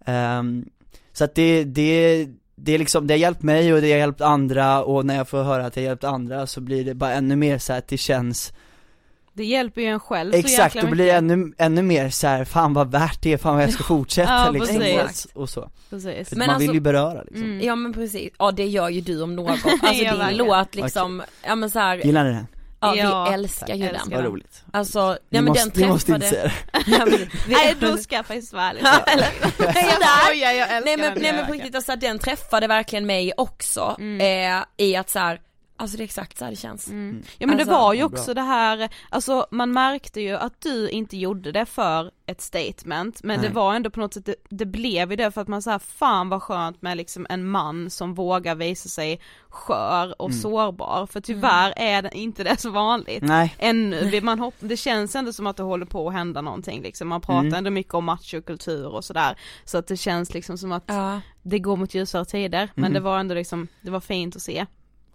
[0.05, 0.65] Ehm,
[1.13, 4.21] Så att det, det, det är liksom, det har hjälpt mig och det har hjälpt
[4.21, 7.13] andra och när jag får höra att det har hjälpt andra så blir det bara
[7.13, 8.53] ännu mer så att det känns
[9.33, 12.45] Det hjälper ju en själv så Exakt, jäkla då blir ännu, ännu mer så här,
[12.45, 15.25] fan vad värt det är, fan vad jag ska fortsätta Ja, liksom precis.
[15.25, 16.29] och, och så Precis.
[16.29, 17.61] För Men man alltså- vill ju beröra liksom Mm.
[17.67, 19.51] Ja men precis, ja det gör ju du om något.
[19.83, 19.93] Alltså
[20.29, 22.47] din låt liksom, ja men så här, Gillar ni den?
[22.81, 24.11] ja, Ja, vi älskar ju den.
[24.11, 26.53] Vad roligt Alltså, Ni ja men måste, den ni måste inte träffade,
[26.85, 28.81] säga det Nej då ska jag faktiskt vara ärlig.
[28.81, 32.19] Eller- Nej jag skojar, jag älskar nej men, den nej men på riktigt alltså den
[32.19, 34.57] träffade verkligen mig också, Mm.
[34.59, 35.41] eh, i att så här,
[35.81, 36.89] alltså det är exakt så här det känns.
[36.89, 37.23] Mm.
[37.39, 38.35] Ja men Alltså, det var ju också bra.
[38.35, 43.41] det här, alltså man märkte ju att du inte gjorde det för ett statement men
[43.41, 43.49] Nej.
[43.49, 45.79] det var ändå på något sätt, det, det blev ju det för att man säger
[45.79, 50.41] fan vad skönt med liksom en man som vågar visa sig skör och Mm.
[50.41, 53.23] sårbar för tyvärr är det inte det så vanligt.
[53.23, 56.83] Nej, Ännu, man hopp, det känns ändå som att det håller på att hända någonting
[56.83, 57.55] liksom, man pratar Mm.
[57.55, 61.59] ändå mycket om machokultur och sådär så att det känns liksom som att Ja, det
[61.59, 64.67] går mot ljusare tider men det var ändå liksom, det var fint att se.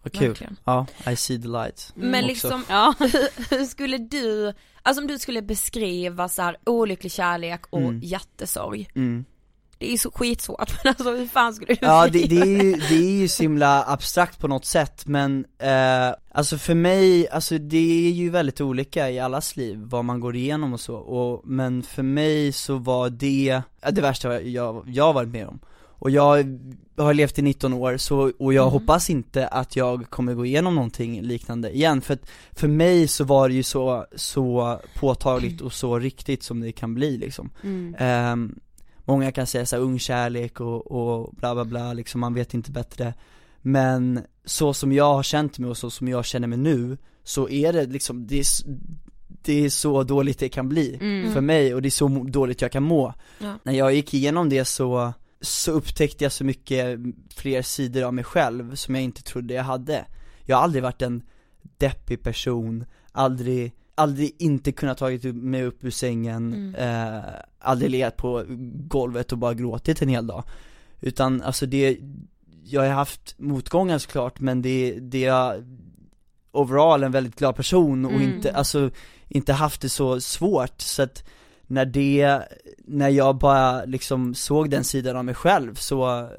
[0.06, 0.58] Vad kul verkligen.
[0.64, 2.28] Ja, I see the light Men också.
[2.28, 2.94] liksom, Ja.
[3.50, 8.00] hur skulle du, alltså om du skulle beskriva så här olycklig kärlek och Mm.
[8.04, 9.26] hjärtesorg, mm.
[9.78, 12.46] det är ju så skitsvårt men alltså hur fan skulle du Ja det, det, är
[12.64, 17.30] ju, det är ju så himla abstrakt på något sätt men, eh, alltså för mig,
[17.30, 20.96] alltså det är ju väldigt olika i allas liv vad man går igenom och så,
[20.96, 25.60] och, men för mig så var det, det värsta jag, jag har varit med om
[26.06, 26.60] och jag
[26.98, 28.72] har levt i 19 år så, och jag Mm.
[28.74, 33.24] hoppas inte att jag kommer gå igenom någonting liknande igen för att för mig så
[33.24, 37.96] var det ju så, så påtagligt och så riktigt som det kan bli liksom Mm.
[38.00, 38.56] Ehm,
[39.08, 42.72] Många kan säga såhär ung kärlek och, och bla bla bla, liksom man vet inte
[42.72, 43.14] bättre
[43.62, 47.50] Men så som jag har känt mig och så som jag känner mig nu, så
[47.50, 48.46] är det liksom, det är,
[49.44, 51.34] det är så dåligt det kan bli Mm.
[51.34, 53.54] för mig och det är så dåligt jag kan må Ja.
[53.64, 55.14] När jag gick igenom det så,
[55.46, 57.00] så upptäckte jag så mycket
[57.36, 60.06] fler sidor av mig själv som jag inte trodde jag hade
[60.48, 61.24] jag har aldrig varit en
[61.78, 66.76] deppig person, aldrig, aldrig inte kunnat tagit mig upp ur sängen, Mm.
[66.76, 67.24] eh,
[67.60, 68.46] aldrig legat på
[68.88, 70.44] golvet och bara gråtit en hel dag.
[71.02, 71.98] Utan alltså det,
[72.64, 75.66] jag har haft motgångar såklart men det, det är
[76.52, 78.24] overall en väldigt glad person och Mm.
[78.24, 78.90] inte, alltså
[79.28, 81.24] inte haft det så svårt så att
[81.68, 82.42] när det,
[82.78, 86.30] när jag bara liksom såg den sidan av mig själv så,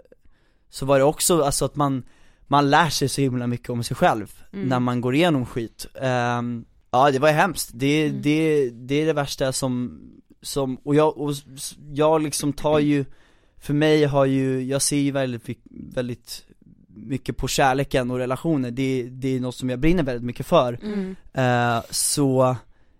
[0.70, 2.02] så var det också alltså att man,
[2.46, 4.68] man lär sig så himla mycket om sig själv Mm.
[4.68, 5.86] när man går igenom skit.
[6.00, 8.22] Ehm, ja det var hemskt, det, Mm.
[8.22, 10.00] det, det är det värsta som,
[10.42, 11.32] som och jag, och
[11.94, 13.04] jag liksom tar ju,
[13.58, 16.42] för mig har ju, jag ser ju väldigt, väldigt
[16.88, 20.78] mycket på kärleken och relationer, det, det är något som jag brinner väldigt mycket för.
[20.82, 21.16] Mm.
[21.32, 22.56] Eh, så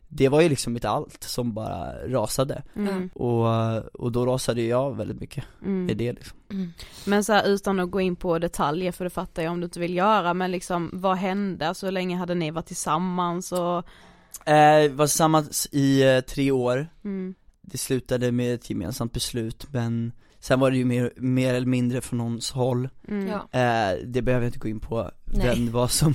[0.09, 2.63] det var ju liksom mitt allt som bara rasade.
[2.77, 3.09] Mm.
[3.15, 3.47] Och,
[3.95, 5.91] och då rasade jag väldigt mycket Mm.
[5.91, 6.39] i det liksom.
[6.51, 6.73] Mm.
[7.07, 9.65] Men så här, utan att gå in på detaljer, för det fattar jag om du
[9.65, 11.75] inte vill göra, men liksom vad hände?
[11.75, 13.85] Så länge hade ni varit tillsammans och,
[14.45, 20.13] Eh, var tillsammans i eh, tre år, mm, det slutade med ett gemensamt beslut men
[20.41, 22.89] sen var det ju mer, mer eller mindre från någons håll.
[23.09, 23.61] mm, Ja.
[23.61, 25.47] Eh, det behöver jag inte gå in på, Nej.
[25.47, 26.15] vem det var som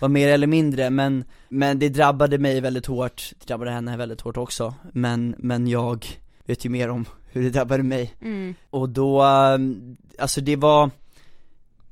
[0.00, 4.20] var mer eller mindre men, men det drabbade mig väldigt hårt, det drabbade henne väldigt
[4.20, 6.06] hårt också, men, men jag
[6.46, 8.14] vet ju mer om hur det drabbade mig.
[8.20, 10.90] mm, Och då, um, alltså det var,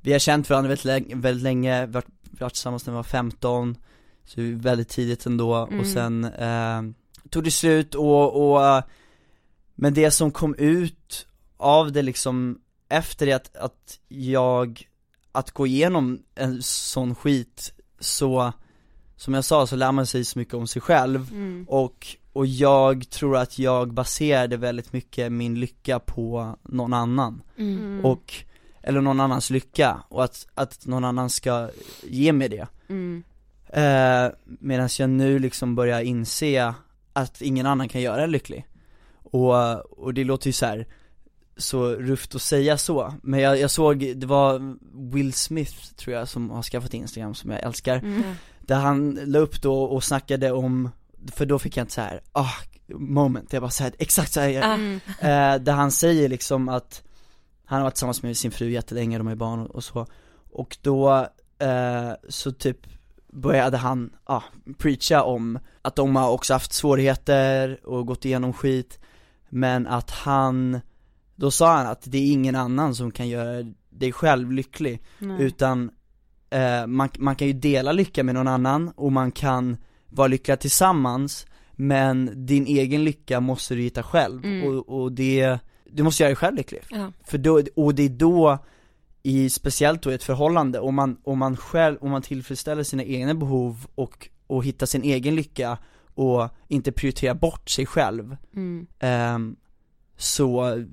[0.00, 2.06] vi har känt varandra väldigt länge, väldigt länge varit,
[2.40, 3.76] varit tillsammans när vi var 15,
[4.24, 5.80] så väldigt tidigt ändå, Mm.
[5.80, 6.82] och sen eh,
[7.30, 8.82] tog det slut och, och, eh,
[9.74, 11.26] men det som kom ut
[11.56, 14.88] av det liksom, efter det att, att jag,
[15.32, 18.52] att gå igenom en sån skit, så,
[19.16, 22.46] som jag sa så lär man sig så mycket om sig själv, mm, och, och
[22.46, 27.42] jag tror att jag baserade väldigt mycket min lycka på någon annan.
[27.56, 27.78] Mm.
[27.78, 28.34] mm, och,
[28.82, 31.70] eller någon annans lycka och att, att någon annan ska
[32.02, 32.66] ge mig det.
[32.88, 33.22] Mm,
[33.66, 36.74] eh, Medan jag nu liksom börjar inse
[37.12, 38.66] att ingen annan kan göra en lycklig.
[39.22, 40.86] Och, och det låter ju så här
[41.56, 44.76] så rufft att säga så, men jag, jag såg, det var
[45.12, 47.96] Will Smith tror jag som har skaffat Instagram som jag älskar.
[47.96, 48.22] Mm,
[48.60, 50.90] där han la upp då och snackade om,
[51.32, 52.52] för då fick jag inte så här, ah,
[52.88, 54.74] moment, jag bara såhär, exakt så här, Ah.
[54.74, 57.02] mm, eh, där han säger liksom att
[57.64, 60.06] han har varit tillsammans med sin fru jättelänge, de har ju barn och, och så,
[60.52, 61.28] och då
[61.58, 62.78] eh, så typ
[63.32, 64.42] började han, ja, ah,
[64.78, 68.98] preacha om att de har också haft svårigheter och gått igenom skit,
[69.48, 70.80] men att han,
[71.36, 75.42] då sa han att det är ingen annan som kan göra dig själv lycklig, nej.
[75.42, 75.90] utan
[76.50, 79.76] eh, man, man kan ju dela lycka med någon annan och man kan
[80.08, 84.68] vara lyckliga tillsammans Men din egen lycka måste du hitta själv Mm.
[84.68, 85.58] och, och det,
[85.90, 87.12] du måste göra dig själv lycklig Ja.
[87.24, 88.58] För då, och det är då,
[89.22, 93.04] i, speciellt då i ett förhållande, om man, om man själv, om man tillfredsställer sina
[93.04, 95.78] egna behov och, och hittar sin egen lycka
[96.14, 99.56] och inte prioriterar bort sig själv Mm, ehm,
[100.16, 100.84] så,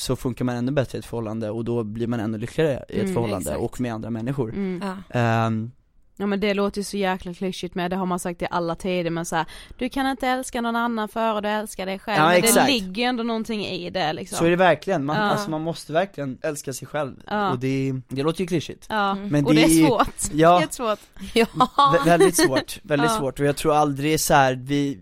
[0.00, 2.96] så funkar man ännu bättre i ett förhållande och då blir man ännu lyckligare i
[2.96, 3.60] ett Mm, förhållande exakt.
[3.60, 4.82] och med andra människor mm.
[5.10, 5.20] Ja.
[5.20, 5.70] Ehm,
[6.16, 8.74] Ja men det låter ju så jäkla klyschigt med, det har man sagt i alla
[8.74, 9.46] tider men så här,
[9.78, 12.66] du kan inte älska någon annan före du älskar dig själv, Ja, men exakt.
[12.66, 14.38] det ligger ju ändå någonting i det liksom.
[14.38, 15.22] Så är det verkligen, man, Ja.
[15.22, 17.50] alltså man måste verkligen älska sig själv Ja.
[17.50, 20.60] och det, det låter ju klyschigt Ja, Men och det det är svårt, Ja.
[20.60, 20.98] jättesvårt.
[21.34, 21.46] Ja.
[21.76, 23.18] Vä- väldigt svårt, väldigt Ja.
[23.18, 24.98] svårt och jag tror aldrig så här, vi,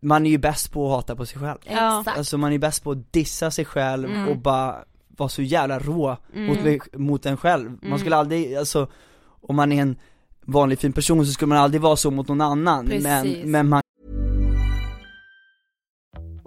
[0.00, 2.00] man är ju bäst på att hata på sig själv Ja.
[2.00, 2.18] Exakt.
[2.18, 4.28] Alltså man är bäst på att dissa sig själv Mm.
[4.28, 4.76] och bara
[5.08, 6.80] vara så jävla rå mot, Mm.
[6.96, 7.98] mot en själv Man Mm.
[7.98, 8.88] skulle aldrig, alltså
[9.40, 9.96] om man är en
[10.44, 13.02] vanlig fin person så skulle man aldrig vara så mot någon annan Precis.
[13.02, 13.82] men, men man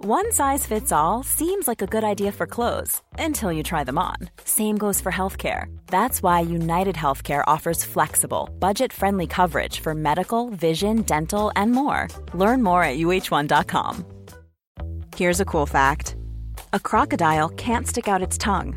[0.06, 3.96] One size fits all seems like a good idea for clothes until you try them
[3.96, 4.16] on.
[4.44, 5.74] Same goes for healthcare.
[5.86, 12.08] That's why United Healthcare offers flexible, budget friendly coverage for medical, vision, dental, and more.
[12.34, 14.04] Learn more at uh1.com.
[15.16, 16.16] Here's a cool fact
[16.74, 18.76] a crocodile can't stick out its tongue.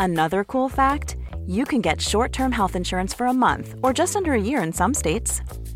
[0.00, 1.16] Another cool fact
[1.46, 4.62] you can get short term health insurance for a month or just under a year
[4.62, 5.42] in some states.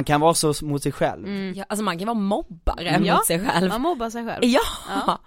[0.00, 1.28] Man kan vara så mot sig själv.
[1.56, 3.04] Ja, alltså man kan vara mobbare Mm.
[3.04, 3.68] Ja, mot sig själv.
[3.68, 4.44] Man mobbar sig själv.
[4.44, 4.60] Ja!
[4.88, 5.18] Ja.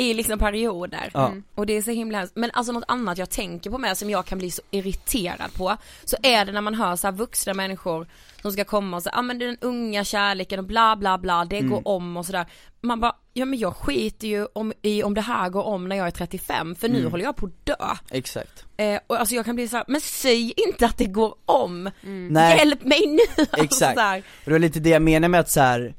[0.00, 1.10] I liksom perioder.
[1.14, 1.26] Ja.
[1.26, 1.42] Mm.
[1.54, 2.36] Och det är så himla hemskt.
[2.36, 5.76] Men alltså något annat jag tänker på med som jag kan bli så irriterad på,
[6.04, 8.06] så är det när man hör så här vuxna människor
[8.42, 11.58] som ska komma och säga, ah, men den unga kärleken och bla bla bla, det
[11.58, 11.70] Mm.
[11.70, 12.46] går om och sådär.
[12.80, 15.96] Man bara, ja men jag skiter ju om, i om det här går om när
[15.96, 17.10] jag är 35, för nu Mm.
[17.10, 17.74] håller jag på att dö.
[18.10, 18.64] Exakt.
[18.76, 21.90] Eh, och alltså jag kan bli så här, men säg inte att det går om!
[22.30, 22.58] Nej.
[22.58, 23.18] Hjälp mig nu!
[23.50, 23.94] Alltså, Exakt.
[23.94, 24.18] så här.
[24.18, 25.94] Och det var lite det jag menar med att så här.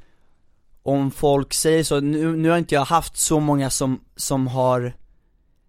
[0.84, 4.94] Om folk säger så, nu, nu har inte jag haft så många som, som har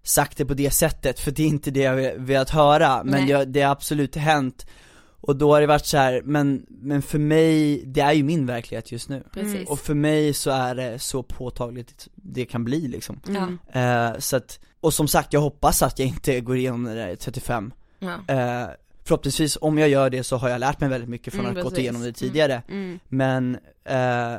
[0.03, 3.27] sagt det på det sättet, för det är inte det jag vill- velat höra, men
[3.29, 4.67] jag, det har absolut hänt.
[5.23, 8.47] Och då har det varit så här, men, men för mig, det är ju min
[8.47, 9.25] verklighet just nu.
[9.33, 9.69] Precis.
[9.69, 13.21] Och för mig så är det så påtagligt det kan bli liksom.
[13.29, 13.81] Ja.
[13.81, 17.17] eh, Så att, och som sagt jag hoppas att jag inte går igenom det där
[17.17, 18.35] 35 Ja.
[18.35, 18.69] eh,
[19.05, 21.63] Förhoppningsvis, om jag gör det så har jag lärt mig väldigt mycket från Mm, att
[21.63, 22.63] ha gått igenom det tidigare.
[22.69, 22.99] Mm.
[23.09, 24.35] men, eh,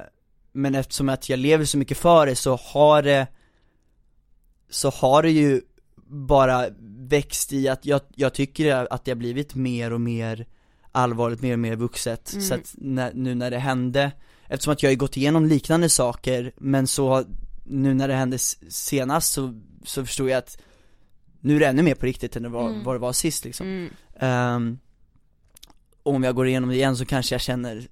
[0.51, 3.27] men eftersom att jag lever så mycket för det så har det
[4.69, 5.61] Så har det ju
[6.07, 6.65] bara
[7.09, 10.45] växt i att jag, jag tycker att det har blivit mer och mer
[10.91, 12.45] allvarligt, mer och mer vuxet Mm.
[12.45, 14.11] Så att när, nu när det hände
[14.47, 17.23] Eftersom att jag har gått igenom liknande saker men så
[17.63, 18.37] nu när det hände
[18.69, 20.57] senast så, så förstod jag att
[21.39, 22.83] nu är det ännu mer på riktigt än det var, Mm.
[22.83, 23.89] vad det var sist liksom
[24.19, 24.79] Mm.
[26.03, 27.87] Och om jag går igenom det igen så kanske jag känner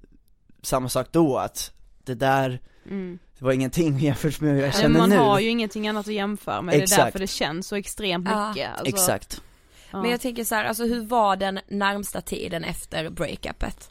[0.61, 1.71] samma sak då, att
[2.09, 3.19] det där, Mm.
[3.39, 6.07] det var ingenting jämfört med hur jag Men känner man nu har ju ingenting annat
[6.07, 7.03] att jämföra med, det är Exakt.
[7.03, 8.69] därför det känns så extremt Ja, mycket.
[8.69, 9.41] Alltså, Exakt
[9.91, 10.01] ja.
[10.01, 13.89] Men jag tänker så här, alltså hur var den närmsta tiden efter breakupet?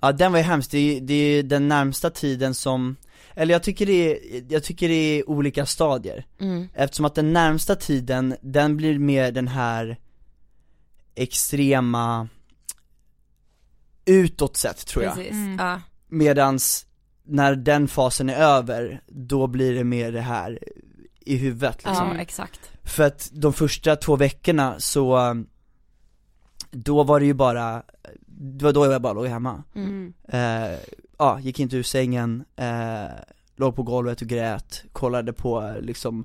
[0.00, 2.96] Ja den var ju hemskt, det är, det är den närmsta tiden som,
[3.34, 6.68] eller jag tycker det är, jag tycker det är olika stadier Mm.
[6.74, 9.96] Eftersom att den närmsta tiden, den blir mer den här
[11.14, 12.28] extrema
[14.04, 15.26] utåt sett tror jag.
[15.26, 15.80] Mm.
[16.08, 16.86] Medans
[17.28, 20.58] när den fasen är över, då blir det mer det här
[21.20, 22.08] i huvudet liksom.
[22.14, 22.60] ja, exakt.
[22.82, 25.36] För att de första två veckorna så,
[26.70, 27.82] då var det ju bara,
[28.26, 29.62] det var då jag bara låg hemma.
[29.74, 30.12] Mm.
[30.28, 30.78] Eh,
[31.18, 33.10] ja, gick inte ur sängen, eh,
[33.56, 36.24] låg på golvet och grät, kollade på liksom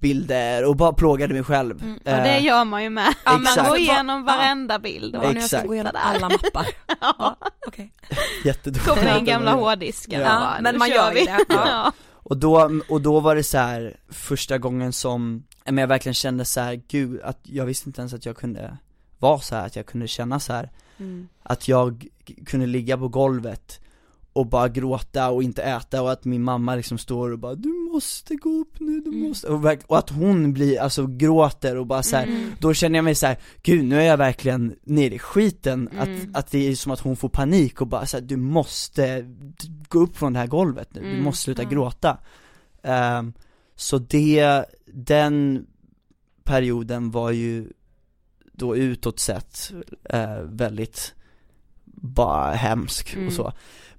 [0.00, 1.82] bilder och bara plågade mig själv.
[1.82, 1.98] Mm.
[2.04, 3.14] Ja det Eh, gör man ju med.
[3.24, 3.68] Ja, man exakt.
[3.68, 5.14] går igenom varenda bild.
[5.14, 5.66] Ja, Och, nu jag ska Exakt.
[5.68, 6.66] gå igenom alla mappar.
[7.00, 7.36] Ja,
[7.66, 7.92] okej.
[8.44, 8.86] Jättedåligt.
[8.88, 11.24] koppla in gamla hårddisken Ja, och bara, men nu man gör vi.
[11.24, 11.30] det.
[11.48, 11.68] Ja.
[11.68, 11.92] Ja.
[12.12, 16.14] Och då, och då var det så här första gången som, ja, men jag verkligen
[16.14, 18.76] kände så här, gud, att jag visste inte ens att jag kunde
[19.18, 21.28] vara så här, att jag kunde känna så här Mm.
[21.42, 22.06] Att jag
[22.46, 23.80] kunde ligga på golvet
[24.32, 27.68] och bara gråta och inte äta och att min mamma liksom står och bara 'Du
[27.92, 29.28] måste gå upp nu, du Mm.
[29.28, 32.52] måste' och, verk- och att hon blir, alltså gråter och bara så här, Mm.
[32.60, 35.98] då känner jag mig så här, gud nu är jag verkligen nere i skiten, Mm.
[36.32, 39.24] att, att det är som att hon får panik och bara så här, du måste
[39.88, 41.22] gå upp från det här golvet nu, du Mm.
[41.22, 42.18] måste sluta gråta
[42.82, 43.32] Ehm,
[43.76, 45.66] Så det, den
[46.44, 47.72] perioden var ju
[48.52, 49.72] då utåt sett
[50.04, 51.14] eh, väldigt
[51.84, 53.26] bara hemsk Mm.
[53.26, 53.52] och så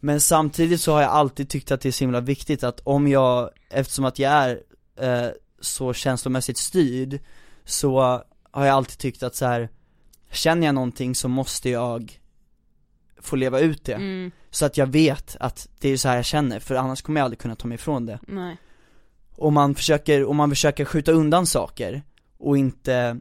[0.04, 3.08] Men samtidigt så har jag alltid tyckt att det är så himla viktigt att om
[3.08, 4.62] jag, eftersom att jag är
[4.95, 7.20] eh, så känslomässigt styrd
[7.66, 7.99] Så
[8.52, 9.70] har jag alltid tyckt att så här
[10.32, 12.20] känner jag någonting så måste jag
[13.18, 14.32] få leva ut det Mm.
[14.49, 17.26] Så att jag vet att det är så här jag känner, för annars kommer jag
[17.26, 18.58] aldrig kunna ta mig ifrån det Nej.
[19.36, 22.04] om man försöker, om man försöker skjuta undan saker
[22.38, 23.20] och inte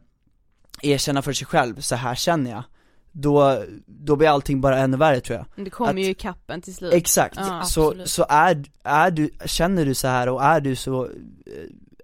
[0.81, 2.63] erkänna för sig själv, så här känner jag
[3.11, 6.13] Då, då blir allting bara ännu värre tror jag Men Det kommer Att- ju i
[6.13, 6.93] kappen till slut.
[6.93, 7.53] Exakt, Ja, så,
[7.87, 8.09] absolut.
[8.09, 11.11] så är, är du, känner du så här och är du så, eh,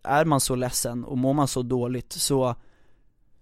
[0.03, 2.55] är man så ledsen och mår man så dåligt så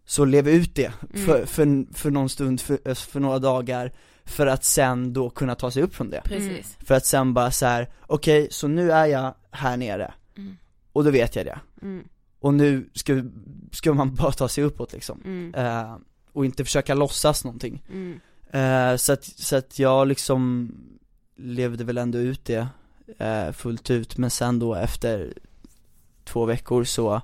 [0.07, 1.25] Så lev ut det Mm.
[1.25, 3.91] för, för, för någon stund, för, för några dagar
[4.25, 6.77] För att sen då kunna ta sig upp från det Precis.
[6.79, 10.57] För att sen bara så här: okej så nu är jag här nere Mm.
[10.93, 12.07] Och då vet jag det Mm.
[12.39, 13.23] Och nu ska,
[13.71, 15.53] ska man bara ta sig uppåt liksom Mm.
[16.35, 17.83] Och inte försöka låtsas någonting.
[17.91, 18.19] Mm.
[18.51, 20.71] eh, så, att, så att jag liksom
[21.37, 22.67] levde väl ändå ut det
[23.17, 24.17] eh, fullt ut.
[24.17, 25.33] Men sen då efter
[26.23, 27.21] två veckor så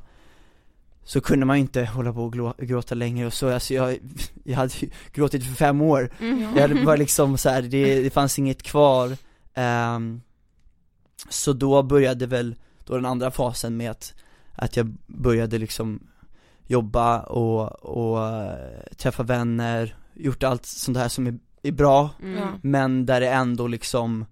[1.03, 3.97] så kunde man inte hålla på och gråta längre och så, alltså jag,
[4.43, 6.09] jag hade ju gråtit för fem år.
[6.19, 6.57] Mm.
[6.57, 9.17] jag bara liksom så här, det, det fanns inget kvar.
[9.53, 10.21] Ehm,
[11.29, 12.55] Så då började väl
[12.85, 14.13] då den andra fasen med att,
[14.55, 15.99] att jag började liksom
[16.71, 22.47] jobba och, och eh, träffa vänner, gjort allt sånt här som är, är bra Mm.
[22.61, 24.25] Men där det ändå liksom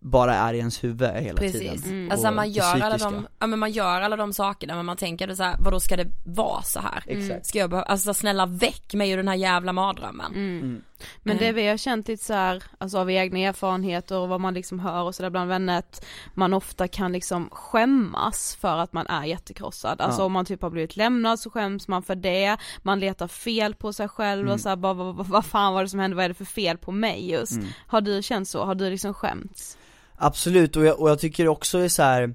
[0.00, 2.10] bara är i ens huvud hela Precis, tiden Mm.
[2.10, 4.96] alltså Och man gör alla de, ja men man gör alla de sakerna men man
[4.96, 7.04] tänker så här, vadå ska det vara så här?
[7.06, 7.46] Exakt.
[7.46, 10.32] Ska jag behöva, alltså snälla väck mig ur den här jävla mardrömmen.
[10.34, 10.82] Mm.
[11.22, 11.54] Men det Eh.
[11.54, 15.02] vi har känt lite så här, alltså av egna erfarenheter och vad man liksom hör
[15.02, 20.00] och sådär bland vänner, att man ofta kan liksom skämmas för att man är jättekrossad.
[20.00, 20.24] Alltså Ja.
[20.26, 23.92] om man typ har blivit lämnad så skäms man för det, man letar fel på
[23.92, 24.52] sig själv Mm.
[24.54, 26.34] och så här, bara, vad, vad, vad fan var det som hände, vad är det
[26.34, 27.52] för fel på mig just?
[27.52, 27.66] Mm.
[27.86, 28.64] Har du känt så?
[28.64, 29.78] Har du liksom skämts?
[30.16, 32.34] Absolut, och jag, och jag tycker också är så här.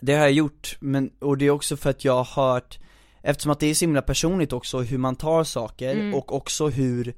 [0.00, 2.78] Det har jag gjort, men, och det är också för att jag har hört
[3.22, 6.14] Eftersom att det är så himla personligt också hur man tar saker Mm.
[6.14, 7.14] och också hur,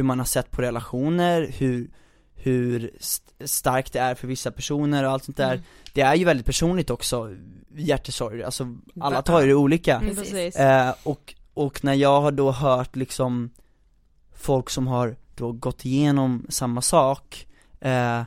[0.00, 1.90] hur man har sett på relationer, hur,
[2.34, 5.64] hur st- starkt det är för vissa personer och allt sånt där Mm.
[5.94, 7.30] Det är ju väldigt personligt också,
[7.76, 10.88] hjärtesorg, alltså alla tar ju det olika Mm.
[10.88, 13.50] Eh, och, och när jag har då hört liksom
[14.34, 17.46] folk som har då gått igenom samma sak,
[17.80, 18.22] eh,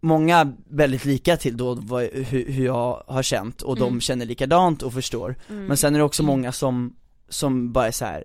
[0.00, 4.00] många väldigt lika till då vad, hur, hur jag har känt och de Mm.
[4.00, 5.36] känner likadant och förstår.
[5.48, 5.66] Mm.
[5.66, 6.96] Men sen är det också många som,
[7.28, 8.24] som bara är så här.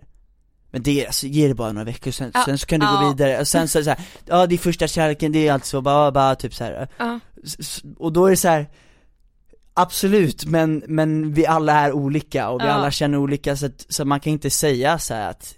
[0.72, 3.02] Men det alltså, ge det bara några veckor sen, Ja, sen så kan du ja.
[3.02, 5.48] gå vidare, och sen så är det så här, ja det är första kärleken, det
[5.48, 6.88] är alltså bara, bara typ så här.
[6.98, 7.20] Ja.
[7.98, 8.70] Och då är det så här.
[9.74, 14.06] Absolut, men, men vi alla är olika och vi alla känner olika så att, så
[14.06, 15.56] man kan inte säga så här att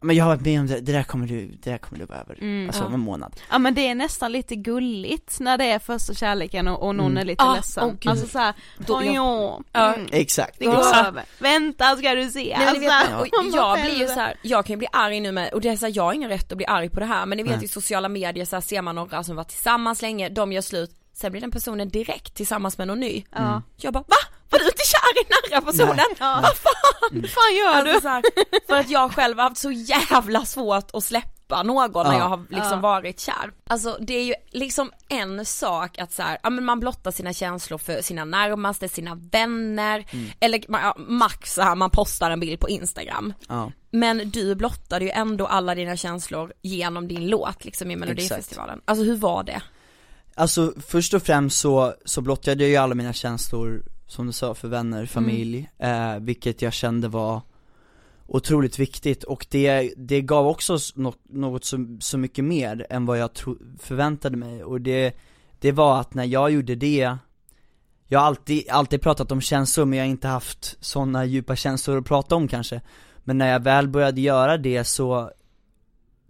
[0.00, 2.04] Men jag har varit med om det, det där kommer du, det där kommer du
[2.06, 2.86] vara över, Mm, alltså ja.
[2.86, 6.68] om en månad Ja men det är nästan lite gulligt när det är första kärleken
[6.68, 7.18] och, och någon Mm.
[7.18, 7.98] är lite Ah, ledsen.
[8.00, 8.10] gud.
[8.10, 11.06] alltså såhär, Då- jag- ja, mm, Exakt, det går Ja.
[11.06, 11.24] över.
[11.38, 12.56] Vänta ska du se.
[12.58, 15.20] Nej, ni vet, Alltså, och jag blir ju så här, jag kan ju bli arg
[15.20, 17.00] nu med, och det är så här, jag har ingen rätt att bli arg på
[17.00, 17.64] det här men ni vet Nej.
[17.64, 20.90] i sociala medier så här, ser man några som varit tillsammans länge, de gör slut,
[21.12, 23.24] sen blir den personen direkt tillsammans med någon ny.
[23.36, 23.62] Ja.
[23.76, 24.16] Jag bara, va?
[24.50, 26.06] Var du inte kär i den andra personen?
[26.18, 26.38] Ja.
[26.42, 27.20] Vad fan?
[27.20, 28.00] Hur fan gör Alltså, du?
[28.00, 28.22] så här,
[28.66, 32.18] för att jag själv har haft så jävla svårt att släppa någon när Ja.
[32.18, 32.76] jag har liksom Ja.
[32.80, 33.50] varit kär.
[33.66, 37.32] Alltså det är ju liksom en sak att så här, ja men man blottar sina
[37.32, 40.04] känslor för sina närmaste, sina vänner,
[40.40, 43.34] eller ja, max så här, man postar en bild på Instagram.
[43.48, 48.80] ja, Men du blottade ju ändå alla dina känslor genom din låt liksom i melodifestivalen.
[48.84, 49.62] Alltså hur var det?
[50.34, 54.54] Alltså först och främst så, så blottade jag ju alla mina känslor, som du sa,
[54.54, 57.42] för vänner, familj, eh, vilket jag kände var
[58.26, 59.24] otroligt viktigt.
[59.24, 63.58] Och det, det gav också något, något så, så mycket mer än vad jag tro,
[63.78, 64.64] förväntade mig.
[64.64, 65.16] Och det,
[65.58, 67.16] det var att när jag gjorde det
[68.06, 71.98] Jag har alltid, alltid pratat om känslor men jag har inte haft sådana djupa känslor
[71.98, 72.80] att prata om kanske.
[73.24, 75.30] Men när jag väl började göra det så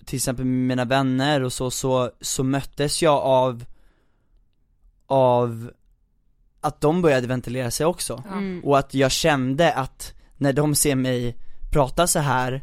[0.05, 3.65] Till exempel med mina vänner och så, så, så möttes jag av
[5.07, 5.71] Av
[6.61, 8.61] Att de började ventilera sig också Mm.
[8.65, 11.37] och att jag kände att när de ser mig
[11.73, 12.63] prata så här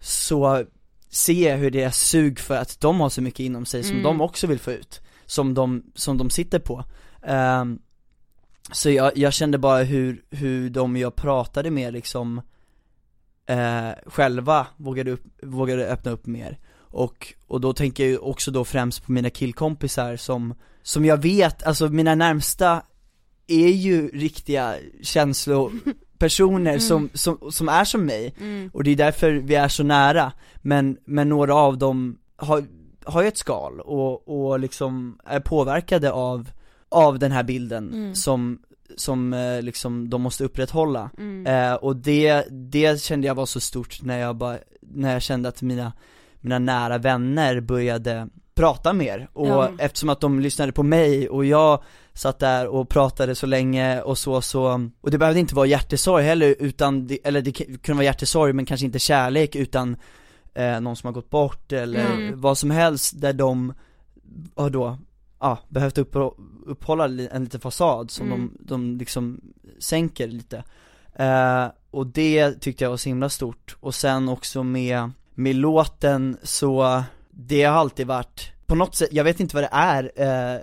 [0.00, 0.64] så
[1.10, 4.02] ser jag hur deras sug för att de har så mycket inom sig som Mm.
[4.02, 6.84] de också vill få ut, som de, som de sitter på.
[7.22, 7.78] Ehm,
[8.72, 12.40] så jag, jag kände bara hur, hur de jag pratade med liksom
[13.46, 16.58] eh, själva vågade, upp, vågade öppna upp mer.
[16.76, 21.16] Och, och då tänker jag ju också då främst på mina killkompisar som, som jag
[21.22, 22.82] vet, alltså mina närmsta
[23.46, 28.70] är ju riktiga känslopersoner som, som, som är som mig Mm.
[28.72, 30.32] och det är därför vi är så nära
[30.62, 32.64] Men, men några av dem har,
[33.04, 36.50] har ju ett skal och, och liksom är påverkade av,
[36.88, 38.14] av den här bilden Mm.
[38.14, 38.58] som,
[38.96, 41.46] som eh, liksom de måste upprätthålla Mm.
[41.46, 45.48] eh, Och det, det kände jag var så stort när jag bara, när jag kände
[45.48, 45.92] att mina,
[46.40, 49.70] mina nära vänner började prata mer och Ja.
[49.78, 51.82] eftersom att de lyssnade på mig och jag
[52.14, 56.24] satt där och pratade så länge och så så, och det behövde inte vara hjärtesorg
[56.24, 59.96] heller utan, det, eller det kunde vara hjärtesorg men kanske inte kärlek utan
[60.54, 62.40] eh, någon som har gått bort eller Mm.
[62.40, 63.74] vad som helst där de
[64.54, 64.98] har då,
[65.40, 66.16] ja, behövt upp,
[66.66, 68.50] upphålla en liten fasad som Mm.
[68.60, 69.40] de, de liksom
[69.78, 70.64] sänker lite
[71.14, 76.36] eh, Och det tyckte jag var så himla stort, och sen också med, med låten
[76.42, 80.60] så, det har alltid varit, på något sätt, jag vet inte vad det är eh,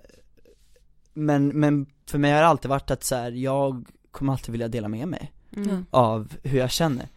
[1.13, 4.67] men, men för mig har det alltid varit att så här, jag kommer alltid vilja
[4.67, 5.85] dela med mig Mm.
[5.91, 7.07] av hur jag känner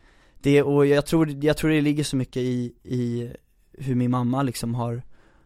[0.41, 3.33] det, och jag tror, jag tror det ligger så mycket i, i
[3.73, 5.03] hur min mamma liksom har,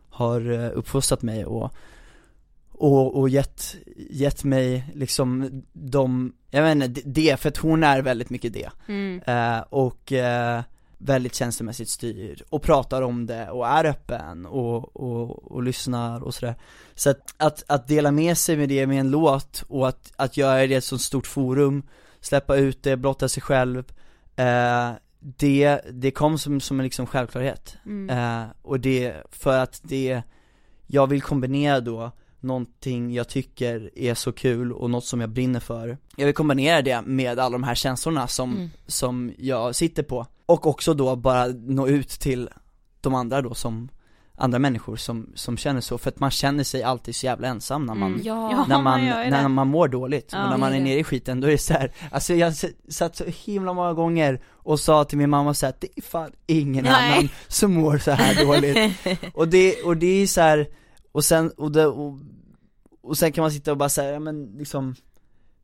[0.09, 1.73] har eh, uppfostrat mig och
[2.73, 3.77] och, och gett,
[4.11, 8.71] gett mig liksom de, jag vet inte, det, för att hon är väldigt mycket det
[8.89, 9.21] Mm.
[9.27, 10.63] eh, och eh,
[10.99, 16.35] väldigt känslomässigt styrd och pratar om det och är öppen och, och, och lyssnar och
[16.35, 16.55] sådär
[16.95, 20.37] Så att, att, att dela med sig med det med en låt och att, att
[20.37, 21.83] göra det i ett så stort forum,
[22.21, 23.85] släppa ut det, blotta sig själv
[24.37, 24.91] eh,
[25.21, 28.19] det, det kom som, som en liksom självklarhet Mm.
[28.19, 30.23] eh, och det, för att det
[30.87, 35.61] jag vill kombinera då någonting jag tycker är så kul och något som jag brinner
[35.61, 38.71] för Jag vill kombinera det med alla de här känslorna som, Mm.
[38.87, 42.49] som jag sitter på Och också då bara nå ut till
[43.01, 43.89] de andra då som
[44.41, 47.87] andra människor som, som känner så, för att man känner sig alltid så jävla ensam
[47.87, 48.21] när man, Mm.
[48.25, 48.51] Ja.
[48.53, 50.99] Ja, när man, gör ju när man mår dåligt, Ja, och när man är nere
[50.99, 52.55] i skiten, då är det så här, alltså jag
[52.89, 56.33] satt så himla många gånger och sa till min mamma så här, det är fan
[56.47, 57.13] ingen Nej.
[57.13, 58.95] annan som mår så här dåligt
[59.35, 60.67] Och det, och det är så här,
[61.19, 62.19] och sen, och, det, och,
[63.01, 64.95] och sen kan man sitta och bara säga, ja men liksom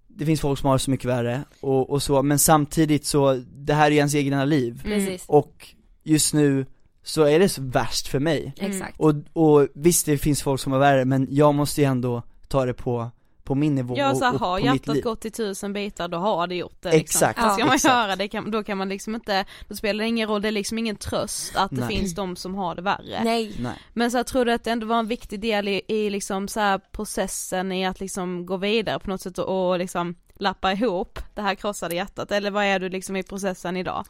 [0.09, 3.43] det finns folk som har det så mycket värre och, och så, men samtidigt så,
[3.57, 4.83] det här är ens egna liv.
[4.85, 5.25] Precis.
[5.27, 5.69] och
[6.03, 6.67] just nu
[7.03, 8.55] så är det så värst för mig.
[8.57, 9.01] Exakt.
[9.01, 12.65] och, och visst det finns folk som har värre men jag måste ju ändå ta
[12.65, 13.11] det på,
[13.45, 16.55] på min nivå Ja så här, har hjärtat gått i tusen bitar, då har det
[16.55, 17.01] gjort det liksom.
[17.01, 17.67] Exakt, Vad ska ja.
[17.67, 17.95] man exakt.
[17.95, 18.17] göra?
[18.17, 20.79] Det kan, då kan man liksom inte, då spelar det ingen roll, det är liksom
[20.79, 21.97] ingen tröst att det Nej.
[21.97, 23.25] finns de som har det värre.
[23.25, 23.53] Nej.
[23.59, 23.79] Nej.
[23.93, 26.49] Men så jag tror du att det ändå var en viktig del i, i liksom
[26.49, 30.73] så här processen i att liksom gå vidare på något sätt och, och liksom lappa
[30.73, 34.05] ihop det här krossade hjärtat, eller vad är du liksom i processen idag?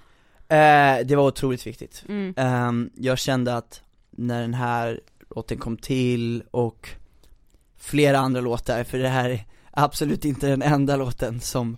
[0.48, 2.04] Eh, det var otroligt viktigt.
[2.08, 2.34] Mm.
[2.36, 6.88] Ehm, jag kände att när den här låten kom till och
[7.84, 11.76] flera andra låtar, för det här är absolut inte den enda låten som,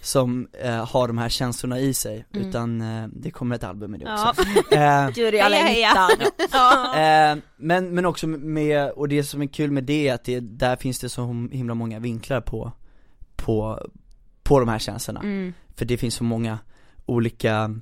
[0.00, 2.48] som eh, har de här känslorna i sig, Mm.
[2.48, 4.30] utan eh, det kommer ett album med det Ja.
[4.30, 4.42] också.
[4.76, 5.56] Eh, Gud i alla.
[6.52, 6.98] Ja.
[7.00, 10.40] Eh, men, men också med, och det som är kul med det är att det,
[10.40, 12.72] där finns det så himla många vinklar på,
[13.36, 13.86] på,
[14.42, 15.20] på de här känslorna.
[15.20, 15.52] Mm.
[15.76, 16.58] För det finns så många
[17.06, 17.80] olika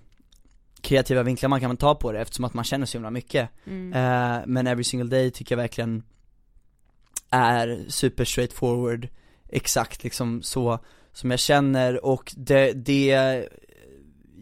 [0.81, 3.49] kreativa vinklar man kan ta på det eftersom att man känner så himla mycket.
[3.67, 3.93] Mm.
[3.93, 6.03] Eh, men Every single day tycker jag verkligen
[7.35, 9.09] är super straightforward,
[9.49, 10.79] exakt liksom så
[11.13, 13.49] som jag känner och det, det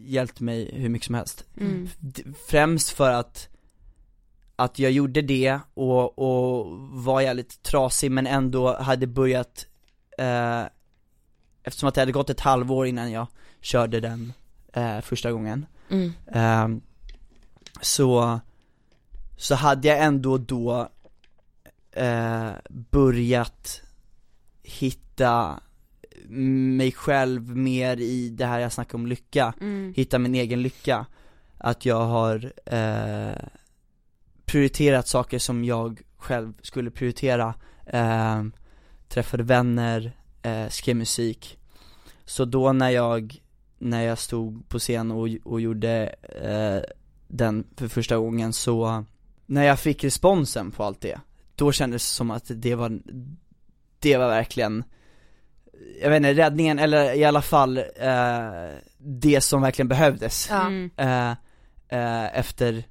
[0.05, 1.45] hjälpte mig hur mycket som helst.
[1.59, 1.89] Mm.
[1.99, 3.49] D- Främst för att
[4.55, 6.65] att jag gjorde det och, och
[7.03, 9.65] var jävligt trasig men ändå hade börjat
[10.17, 10.63] eh,
[11.63, 13.27] Eftersom att det hade gått ett halvår innan jag
[13.61, 14.33] körde den
[14.73, 16.13] eh, första gången Mm.
[16.31, 16.81] Ehm,
[17.81, 18.39] Så,
[19.37, 20.89] så hade jag ändå då
[21.95, 23.81] eh, börjat
[24.63, 25.59] hitta
[26.77, 29.93] mig själv mer i det här jag snackar om lycka, Mm.
[29.95, 31.05] hitta min egen lycka.
[31.57, 33.45] Att jag har eh,
[34.45, 37.53] prioriterat saker som jag själv skulle prioritera.
[37.85, 38.43] Eh,
[39.09, 41.57] Träffade vänner, eh, skrev musik.
[42.25, 43.41] Så då när jag,
[43.77, 46.95] när jag stod på scen och, och gjorde eh,
[47.27, 49.05] den för första gången så
[49.45, 51.19] När jag fick responsen på allt det,
[51.55, 52.99] då kändes det som att det var,
[53.99, 54.83] det var verkligen
[56.01, 57.83] jag vet inte, räddningen, eller i alla fall eh,
[58.97, 60.47] det som verkligen behövdes.
[60.49, 60.61] Ja.
[60.61, 60.91] Mm.
[60.97, 61.31] eh,
[61.87, 62.83] eh, efter,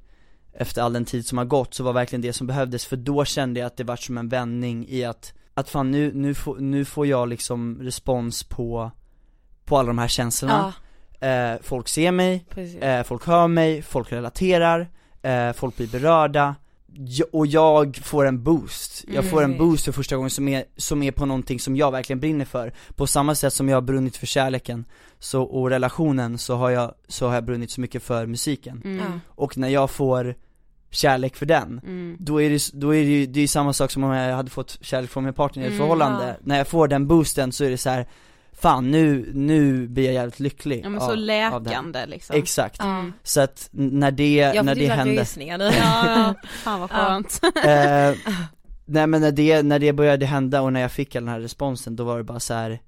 [0.52, 3.24] efter all den tid som har gått så var verkligen det som behövdes för då
[3.24, 6.56] kände jag att det var som en vändning i att, att fan nu, nu, får,
[6.58, 8.90] nu får jag liksom respons på,
[9.64, 10.74] på alla de här känslorna.
[11.20, 12.44] Ja, eh, Folk ser mig,
[12.80, 14.88] eh, folk hör mig, folk relaterar,
[15.22, 16.54] eh, folk blir berörda
[17.32, 19.59] och jag får en boost, jag får en Mm.
[19.59, 22.72] boost för första gången som är, som är på någonting som jag verkligen brinner för
[22.97, 24.84] På samma sätt som jag har brunnit för kärleken
[25.18, 29.20] så, och relationen så har jag, så har jag brunnit så mycket för musiken Mm.
[29.28, 30.34] Och när jag får
[30.90, 32.16] kärlek för den, Mm.
[32.20, 34.51] då är det, då är det ju, det är samma sak som om jag hade
[34.51, 36.34] fått kärlek från min partner i ett Mm, förhållande ja.
[36.45, 38.07] När jag får den boosten så är det så här.
[38.62, 42.36] Fan nu, nu blir jag jävligt lycklig Ja men av- så av det läkande liksom
[42.36, 43.04] Exakt, Ja.
[43.22, 45.64] så att när det, Jag när det typ hände rysningar nu.
[45.64, 45.72] Ja,
[46.06, 46.34] ja.
[46.48, 46.96] fan vad Ja.
[46.96, 47.40] skönt.
[47.64, 48.32] eh,
[48.84, 51.40] Nej men när det, när det började hända och när jag fick all den här
[51.40, 52.80] responsen då var det bara så här.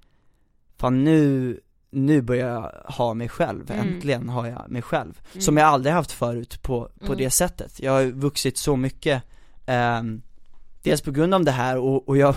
[0.79, 1.61] Fan nu,
[1.91, 3.89] nu börjar jag ha mig själv, Mm.
[3.89, 5.43] äntligen har jag mig själv Mm.
[5.43, 7.19] Som jag aldrig haft förut på, på Mm.
[7.19, 9.23] det sättet, jag har vuxit så mycket
[9.67, 10.23] ehm,
[10.83, 12.35] Dels på grund av det här och, och jag,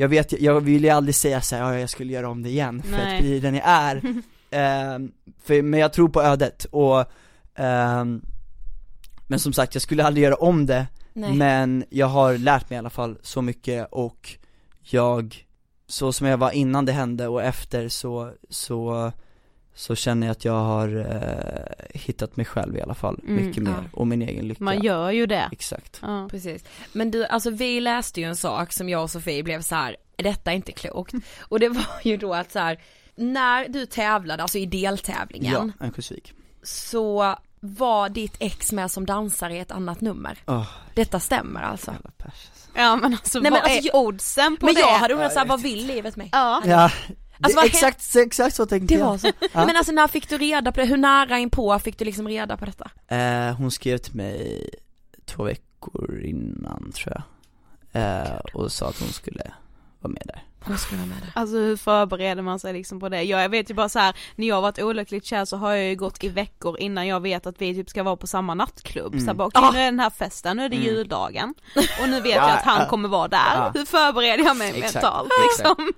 [0.00, 2.48] jag vet, jag vill ju aldrig säga så här, ja jag skulle göra om det
[2.48, 3.16] igen för Nej.
[3.16, 4.02] att bli den jag är
[4.50, 7.04] Ehm, för, Men jag tror på ödet och
[7.54, 8.22] ehm,
[9.26, 11.32] Men som sagt, jag skulle aldrig göra om det Nej.
[11.34, 14.30] men jag har lärt mig i alla fall så mycket och
[14.80, 15.46] jag,
[15.86, 19.12] så som jag var innan det hände och efter så, så,
[19.78, 23.62] så känner jag att jag har eh, hittat mig själv i alla fall, Mm, mycket
[23.62, 23.84] mer, ja.
[23.92, 25.48] och min egen lycka Man gör ju det.
[25.52, 26.28] Exakt Ja.
[26.30, 26.64] Precis.
[26.92, 29.96] Men du, alltså vi läste ju en sak som jag och Sofie blev så här,
[30.16, 31.14] detta är inte klokt.
[31.40, 32.78] Och det var ju då att så här,
[33.16, 39.56] när du tävlade, alltså i deltävlingen, Ja, Örnsköldsvik så var ditt ex med som dansare
[39.56, 40.38] i ett annat nummer.
[40.46, 41.90] Åh, Detta stämmer alltså.
[41.90, 42.68] jävla pers alltså.
[42.74, 44.80] Ja men alltså Nej, men vad alltså, är oddsen på Men det?
[44.80, 46.28] jag hade undrat Ja, såhär, vad vill livet mig?
[46.32, 46.62] Ja.
[46.66, 46.90] Ja,
[47.38, 49.26] det, vad exakt, exakt så tänkte Det jag var så.
[49.40, 49.66] Ja.
[49.66, 50.86] Men alltså när fick du reda på det?
[50.86, 52.90] Hur nära inpå fick du liksom reda på detta?
[53.16, 54.70] eh, Hon skrev till mig
[55.26, 57.22] två veckor innan tror jag
[58.02, 59.50] eh, och sa att hon skulle
[60.00, 60.42] vara med där.
[60.60, 61.32] Hon skulle vara med där.
[61.40, 63.22] Alltså hur förbereder man sig liksom på det?
[63.22, 65.96] Jag vet ju bara så här, när jag varit olyckligt kär så har jag ju
[65.96, 69.12] gått i veckor innan jag vet att vi typ ska vara på samma nattklubb.
[69.14, 69.26] Mm.
[69.26, 69.70] Så bara, okej Ah.
[69.70, 70.88] nu är den här festen, nu är det Mm.
[70.88, 71.54] juldagen.
[72.02, 72.88] Och nu vet Ja, jag att han ja.
[72.88, 73.54] kommer vara där.
[73.54, 73.70] Ja.
[73.74, 75.78] Hur förbereder jag mig Exakt, mentalt exakt.
[75.78, 75.92] liksom?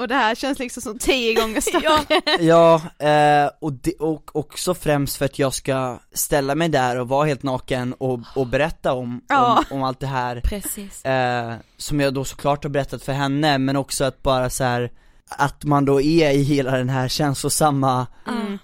[0.00, 2.20] Och det här känns liksom som tio gånger större.
[2.44, 7.08] Ja, eh, och, det, och också främst för att jag ska ställa mig där och
[7.08, 9.64] vara helt naken och, och berätta om, Ja.
[9.70, 11.04] om, om allt det här Precis.
[11.04, 14.90] eh, Som jag då såklart har berättat för henne, men också att bara så här
[15.30, 18.58] Att man då är i hela den här känslosamma Mm.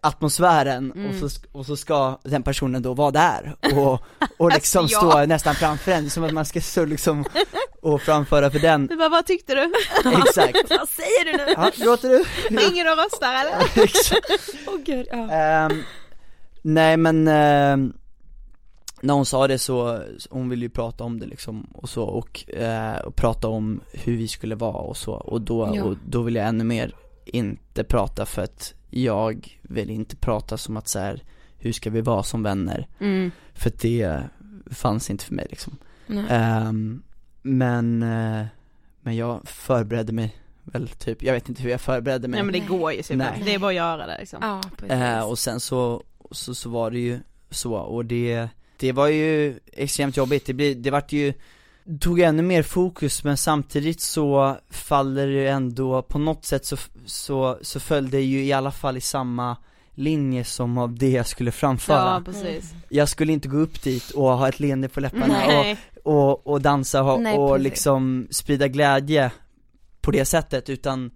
[0.00, 1.08] Atmosfären Mm.
[1.08, 4.00] och, så, och så ska den personen då vara där och,
[4.38, 5.26] och liksom Alltså, stå ja.
[5.26, 7.24] nästan framför en, som att man ska stå liksom
[7.82, 9.72] och framföra för den Du bara, vad tyckte du?
[10.26, 11.52] Exakt Vad säger du nu?
[11.56, 12.24] Ja, gråter du?
[12.56, 13.84] Ringer och röstar eller?
[13.84, 14.30] Exakt
[14.66, 15.30] Åh gud, ja.
[15.30, 15.82] Ehm,
[16.62, 17.92] nej men, ehm,
[19.00, 22.50] när hon sa det så, hon ville ju prata om det liksom och så och,
[22.54, 25.82] eh, och prata om hur vi skulle vara och så och då, Ja.
[25.84, 30.76] och då vill jag ännu mer inte prata för att jag vill inte prata som
[30.76, 31.22] att så här,
[31.58, 32.86] hur ska vi vara som vänner?
[33.00, 33.30] Mm.
[33.54, 34.22] För det
[34.70, 35.76] fanns inte för mig liksom.
[36.30, 37.02] Ehm,
[37.42, 38.46] Men, eh,
[39.00, 42.60] men jag förberedde mig väl typ, jag vet inte hur jag förberedde mig Nej men
[42.60, 43.42] det går ju typ Nej.
[43.44, 44.38] det är bara att göra det liksom.
[44.42, 44.86] Ja.
[44.94, 47.20] Eh, och sen så, så, så var det ju
[47.50, 51.32] så, och det, det var ju extremt jobbigt, det, blir, det vart ju,
[52.00, 56.76] tog ännu mer fokus men samtidigt så faller det ändå, på något sätt så,
[57.06, 59.56] så, så föll det ju i alla fall i samma
[59.94, 62.74] linje som av det jag skulle framföra Ja precis.
[62.88, 66.60] Jag skulle inte gå upp dit och ha ett leende på läpparna och, och, och
[66.60, 69.30] dansa och, Nej, och liksom sprida glädje
[70.00, 71.10] på det sättet utan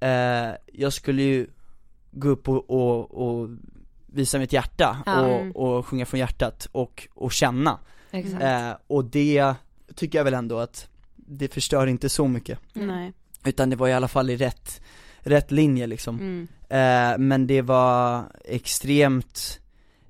[0.00, 1.46] eh, jag skulle ju
[2.10, 3.48] gå upp och, och, och
[4.06, 5.20] visa mitt hjärta Ja.
[5.20, 7.78] och, och sjunga från hjärtat och, och känna
[8.10, 8.42] Exakt.
[8.42, 9.54] eh, och det
[9.94, 13.12] tycker jag väl ändå att det förstör inte så mycket Nej.
[13.44, 14.80] utan det var i alla fall i rätt,
[15.18, 16.48] rätt linje liksom Mm.
[16.68, 19.60] Eh, men det var extremt,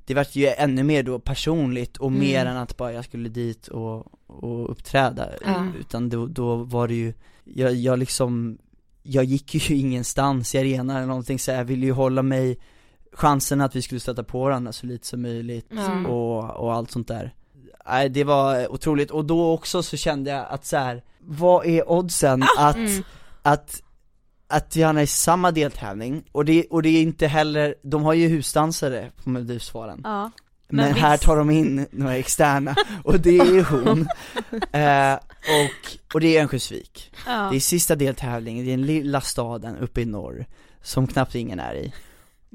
[0.05, 2.20] det var ju ännu mer då personligt och Mm.
[2.20, 5.66] mer än att bara jag skulle dit och, och uppträda, Ja.
[5.81, 7.14] utan då, då var det ju,
[7.45, 8.59] jag, jag liksom,
[9.03, 12.59] jag gick ju ingenstans i arenan eller någonting så jag ville ju hålla mig,
[13.12, 15.72] chansen att vi skulle stöta på varandra så lite som möjligt
[16.07, 17.35] och, och allt sånt där
[17.87, 21.91] Nej det var otroligt, och då också så kände jag att så här, vad är
[21.91, 23.03] oddsen att, Mm.
[23.43, 23.80] att
[24.47, 28.12] att vi hamnar i samma deltävling, och det, och det är inte heller, de har
[28.12, 30.01] ju husdansare på Melodifestivalen.
[30.05, 30.30] Ja.
[30.68, 32.74] Men, Men här tar de in några externa,
[33.05, 34.09] och det är hon.
[34.72, 37.49] Eh, och, och det är Örnsköldsvik Ja.
[37.51, 40.47] Det är sista deltävlingen, det är den lilla staden uppe i norr,
[40.82, 41.93] som knappt ingen är i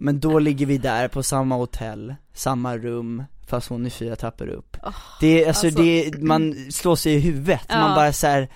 [0.02, 4.47] Men då ligger vi där på samma hotell, samma rum, fast hon är fyra trappor
[4.47, 4.78] upp
[5.22, 7.80] Det är, alltså, alltså- det, man slår sig i huvudet, Ja.
[7.80, 8.50] man bara så här,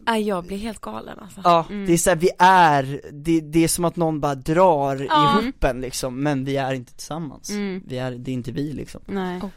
[0.00, 1.40] Nej, jag blir helt galen alltså.
[1.44, 1.86] Ja, Mm.
[1.86, 5.40] det är så här, vi är, det, det är som att någon bara drar Ja.
[5.42, 7.82] ihop en liksom, men vi är inte tillsammans Mm.
[7.86, 9.40] Vi är, det är inte vi liksom Nej.
[9.40, 9.48] Oh.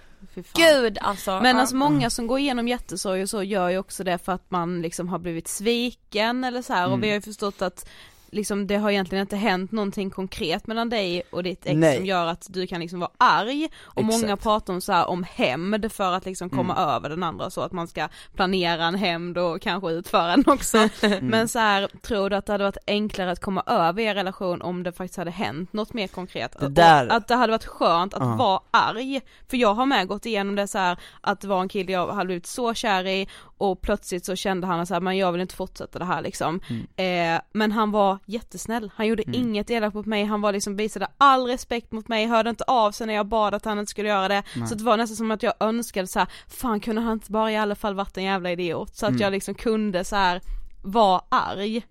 [0.53, 1.39] Gud alltså.
[1.41, 4.51] Men alltså många som går igenom jättesorg och så gör ju också det för att
[4.51, 6.93] man liksom har blivit sviken eller så här Mm.
[6.93, 7.89] och vi har ju förstått att
[8.31, 11.95] liksom det har egentligen inte hänt någonting konkret mellan dig och ditt ex Nej.
[11.97, 14.43] som gör att du kan liksom vara arg och många Exakt.
[14.43, 16.89] pratar om så här om hämnd för att liksom komma Mm.
[16.89, 20.77] över den andra så att man ska planera en hämnd och kanske utföra den också
[21.01, 21.27] Mm.
[21.27, 24.61] men så här, tror du att det hade varit enklare att komma över er relation
[24.61, 26.59] om det faktiskt hade hänt något mer konkret?
[26.59, 28.35] Det där- att det hade varit skönt att Ja.
[28.35, 31.69] vara arg, för jag har med gått igenom det så här att det var en
[31.69, 33.27] kille jag hade blivit så kär i
[33.57, 36.61] och plötsligt så kände han så här, men jag vill inte fortsätta det här liksom.
[36.95, 39.35] Eh, men han var jättesnäll, han gjorde Mm.
[39.41, 42.91] inget elakt mot mig, han var liksom visade all respekt mot mig, hörde inte av
[42.91, 44.43] sig när jag bad att han inte skulle göra det.
[44.55, 44.67] Nej.
[44.67, 47.51] Så det var nästan som att jag önskade så här, fan kunde han inte bara
[47.51, 48.95] i alla fall varit en jävla idiot?
[48.95, 49.21] Så att Mm.
[49.21, 50.41] jag liksom kunde så här
[50.81, 51.81] vara arg.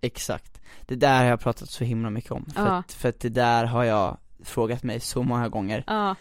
[0.00, 2.72] Exakt, det där har jag pratat så himla mycket om, för, Ja.
[2.76, 6.14] att, för att det där har jag frågat mig så många gånger Ja,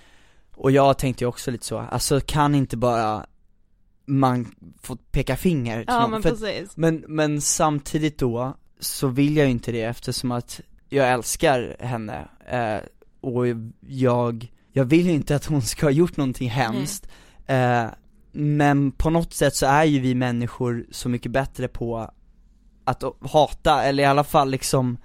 [0.56, 3.26] Och jag tänkte ju också lite så, alltså kan inte bara
[4.06, 6.12] man få peka finger till ja någon?
[6.12, 11.12] men för, men, men samtidigt då, så vill jag ju inte det eftersom att jag
[11.12, 12.78] älskar henne, eh,
[13.22, 13.48] och
[13.88, 17.08] jag, jag vill ju inte att hon ska ha gjort någonting hemskt.
[17.48, 17.86] Eh,
[18.32, 22.12] Men på något sätt så är ju vi människor så mycket bättre på
[22.84, 24.98] att hata, eller i alla fall liksom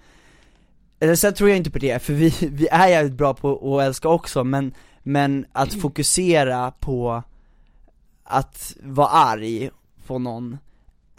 [1.01, 3.85] eller sen tror jag inte på det, för vi, vi är jävligt bra på att
[3.87, 7.23] älska också, men, men att fokusera på
[8.25, 9.71] att vara arg
[10.07, 10.59] på någon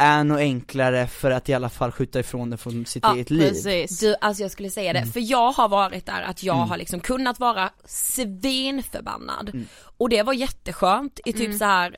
[0.01, 3.29] är nog enklare för att i alla fall skjuta ifrån det från sitt Ja, eget
[3.29, 3.99] liv Precis.
[3.99, 5.11] Du, alltså jag skulle säga det, Mm.
[5.11, 6.69] för jag har varit där att jag Mm.
[6.69, 9.65] har liksom kunnat vara svinförbannad Mm.
[9.97, 11.57] och det var jätteskönt i typ Mm.
[11.57, 11.97] så här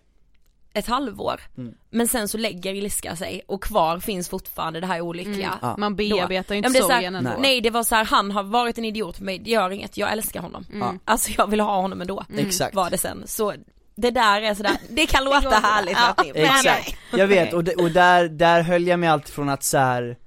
[0.75, 1.41] ett halvår.
[1.57, 1.73] Mm.
[1.89, 5.47] Men sen så lägger ilska sig och kvar finns fortfarande det här olyckliga.
[5.47, 5.57] Mm.
[5.61, 5.75] Ja.
[5.77, 7.29] Man bearbetar ju inte sorgen ändå.
[7.29, 7.39] Nej.
[7.41, 9.97] Nej det var så här, han har varit en idiot för mig, det gör inget,
[9.97, 10.65] jag älskar honom.
[10.73, 10.99] Mm.
[11.05, 12.25] Alltså jag vill ha honom ändå.
[12.37, 12.75] Exakt.
[12.75, 13.23] Var det sen.
[13.25, 13.53] Så
[13.95, 16.15] det där är sådär, det kan låta går- härligt ja.
[16.17, 19.77] Men Exakt, jag vet och, och där, där höll jag mig alltid från att så
[19.77, 20.17] här.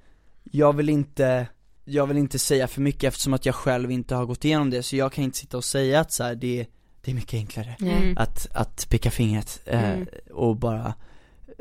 [0.43, 1.47] jag vill inte,
[1.85, 4.83] jag vill inte säga för mycket eftersom att jag själv inte har gått igenom det
[4.83, 6.65] så jag kan inte sitta och säga att så här, det,
[7.01, 8.17] det är mycket enklare Mm.
[8.17, 10.07] att, att picka fingret eh, Mm.
[10.33, 10.93] och bara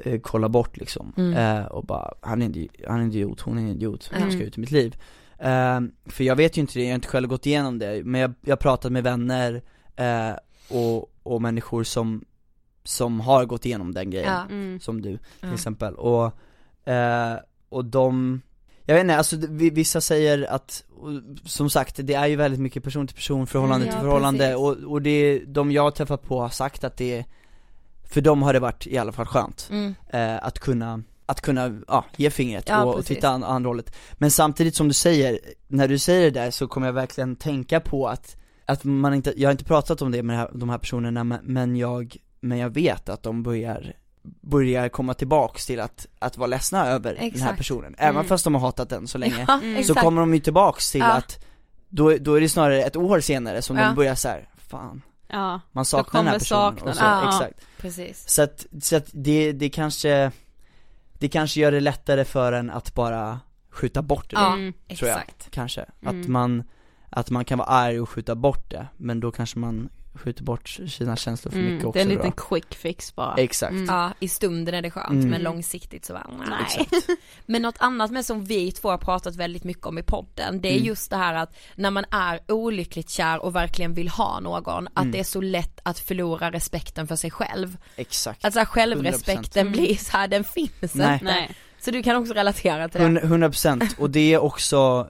[0.05, 1.35] eh, kolla bort liksom, Mm.
[1.59, 4.23] eh, och bara, han är, en han är en idiot, hon är en idiot, hon
[4.23, 4.31] Mm.
[4.35, 4.97] ska ut i mitt liv
[5.39, 8.21] eh, För jag vet ju inte det, jag har inte själv gått igenom det, men
[8.21, 9.63] jag, jag har pratat med vänner
[9.97, 10.31] eh,
[10.69, 12.25] och, och människor som,
[12.85, 14.43] som har gått igenom den grejen Ja.
[14.55, 14.81] Mm.
[14.81, 15.55] som du till Ja.
[15.55, 16.25] exempel och,
[16.93, 17.37] eh,
[17.69, 18.41] och de,
[18.85, 20.85] jag vet inte, alltså vi- vissa säger att,
[21.45, 24.45] som sagt det är ju väldigt mycket person till person, förhållande Mm, till ja, förhållande
[24.45, 24.57] precis.
[24.85, 27.25] och, och det, de jag har träffat på har sagt att det,
[28.05, 29.95] för dem har det varit i alla fall skönt Mm.
[30.09, 33.97] eh, att kunna att kunna, ja, ge fingret Ja, och, och titta an, andra hållet
[34.12, 35.39] Men samtidigt som du säger,
[35.69, 38.37] när du säger det där så kommer jag verkligen tänka på att,
[38.67, 41.77] att man inte, jag har inte pratat om det med här, de här personerna men,
[41.77, 43.93] jag, men jag vet att de börjar
[44.41, 47.57] börjar komma tillbaks till att, att vara ledsna över den här Exakt.
[47.57, 48.27] personen, även Mm.
[48.29, 49.75] fast de har hatat den så länge Ja, Mm.
[49.75, 50.01] Så exakt.
[50.01, 51.12] kommer de ju tillbaks till Ja.
[51.12, 51.45] att,
[51.89, 53.85] då, då är det snarare ett år senare som Ja.
[53.87, 55.61] de börjar så här, fan, Ja.
[55.73, 57.05] man saknar den här personen och så.
[57.05, 57.29] Ja.
[57.29, 58.29] exakt Precis.
[58.31, 60.31] så att, så att det, det kanske,
[61.19, 63.41] det kanske gör det lättare för en att bara
[63.71, 64.73] skjuta bort det Ja, Mm.
[64.99, 65.51] tror jag, exakt.
[65.51, 65.81] kanske.
[65.83, 66.33] Att Mm.
[66.33, 66.64] man,
[67.11, 70.69] att man kan vara arg och skjuta bort det, men då kanske man skjuter bort
[70.69, 71.87] sina känslor för mycket Mm.
[71.87, 72.43] också Det är en liten då.
[72.43, 73.35] quick fix bara.
[73.37, 73.71] Exakt.
[73.73, 73.85] Mm.
[73.85, 75.29] Ja, i stunden är det skönt Mm.
[75.31, 76.59] men långsiktigt så bara, nej.
[76.81, 77.09] Exakt.
[77.47, 80.69] Men något annat med som vi två har pratat väldigt mycket om i podden, det
[80.69, 80.85] är Mm.
[80.87, 84.97] just det här att när man är olyckligt kär och verkligen vill ha någon, att
[85.03, 85.13] Mm.
[85.13, 87.77] det är så lätt att förlora respekten för sig själv.
[87.97, 88.45] Exakt.
[88.45, 89.73] Att så här, självrespekten 100%.
[89.73, 91.13] blir så här, den finns Nej.
[91.13, 91.25] inte.
[91.25, 91.51] Nej.
[91.81, 93.21] Så du kan också relatera till det.
[93.21, 95.09] 100 procent, och det är också,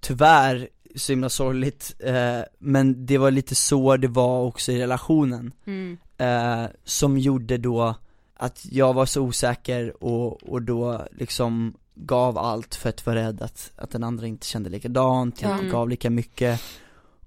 [0.00, 5.52] tyvärr, så himla sorgligt, eh, men det var lite så det var också i relationen
[5.66, 5.98] Mm.
[6.18, 7.94] eh, som gjorde då
[8.36, 13.42] att jag var så osäker och, och då liksom gav allt för att vara rädd
[13.42, 15.48] att, att den andra inte kände likadant, Ja.
[15.50, 15.72] inte Mm.
[15.72, 16.60] gav lika mycket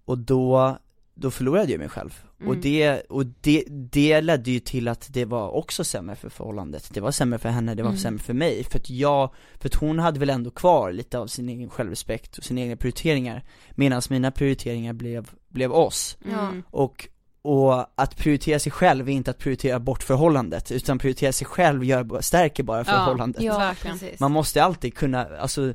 [0.05, 0.77] och då,
[1.19, 2.61] då förlorade jag mig själv och Mm.
[2.61, 7.01] det, och det, det ledde ju till att det var också sämre för förhållandet, det
[7.01, 7.99] var sämre för henne, det var Mm.
[7.99, 11.27] sämre för mig, för att jag, för att hon hade väl ändå kvar lite av
[11.27, 16.39] sin egen självrespekt och sina egna prioriteringar medan mina prioriteringar blev, blev oss Ja.
[16.49, 16.63] Mm.
[16.71, 17.07] och,
[17.41, 21.83] och att prioritera sig själv är inte att prioritera bort förhållandet, utan prioritera sig själv
[21.83, 24.19] gör, stärker bara förhållandet Ja, precis.
[24.19, 25.73] Man måste alltid kunna, alltså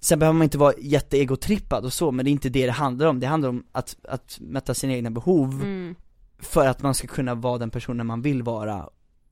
[0.00, 3.06] Sen behöver man inte vara jätteegotrippad och så, men det är inte det det handlar
[3.06, 5.94] om, det handlar om att, att mätta sina egna behov Mm.
[6.38, 8.88] för att man ska kunna vara den personen man vill vara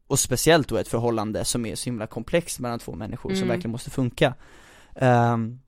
[0.06, 3.48] och speciellt då ett förhållande som är så himla komplext mellan två människor som Mm.
[3.48, 4.34] verkligen måste funka
[4.94, 5.58] Ehm,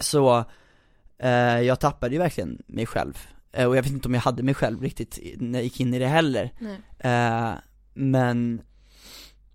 [0.00, 0.44] Så,
[1.18, 3.18] eh, jag tappade ju verkligen mig själv,
[3.52, 5.94] Eh, och jag vet inte om jag hade mig själv riktigt när jag gick in
[5.94, 6.52] i det heller.
[6.98, 7.50] Eh,
[7.94, 8.60] Men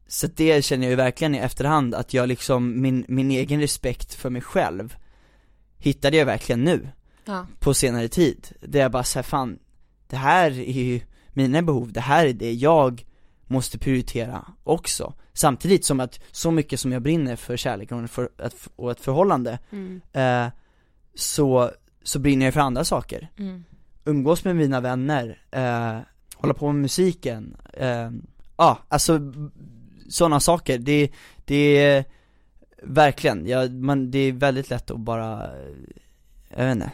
[0.08, 4.14] Så det känner jag ju verkligen i efterhand att jag liksom, min, min egen respekt
[4.14, 4.95] för mig själv
[5.78, 6.88] Hittade jag verkligen nu,
[7.26, 7.47] Ja.
[7.60, 9.60] på senare tid, där jag bara säger fan
[10.08, 13.06] Det här är ju mina behov, det här är det jag
[13.47, 18.30] måste prioritera också Samtidigt som att så mycket som jag brinner för kärlek och, för,
[18.91, 20.01] ett, förhållande Mm.
[20.14, 20.47] eh,
[21.16, 21.72] så,
[22.04, 23.64] så brinner jag för andra saker Mm.
[24.06, 25.97] umgås med mina vänner, eh,
[26.36, 28.10] hålla på med musiken, eh,
[28.58, 29.20] ja alltså
[30.14, 31.11] sådana saker, det,
[31.45, 32.05] det är
[32.84, 35.49] verkligen, ja, man, det är väldigt lätt att bara,
[36.49, 36.91] jag vet inte,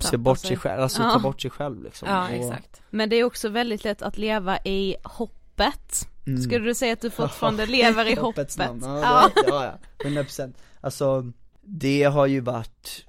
[0.00, 0.56] se bort sig.
[0.56, 1.10] själv, alltså Ja.
[1.12, 2.82] ta bort sig själv liksom Ja, och, exakt.
[2.90, 6.08] Men det är också väldigt lätt att leva i hoppet.
[6.26, 6.42] mm.
[6.42, 8.58] Skulle du säga att du fortfarande lever i hoppet?
[8.58, 9.74] namn, ja, ja, ja,
[10.04, 11.32] 100% Alltså,
[11.62, 13.06] det har ju varit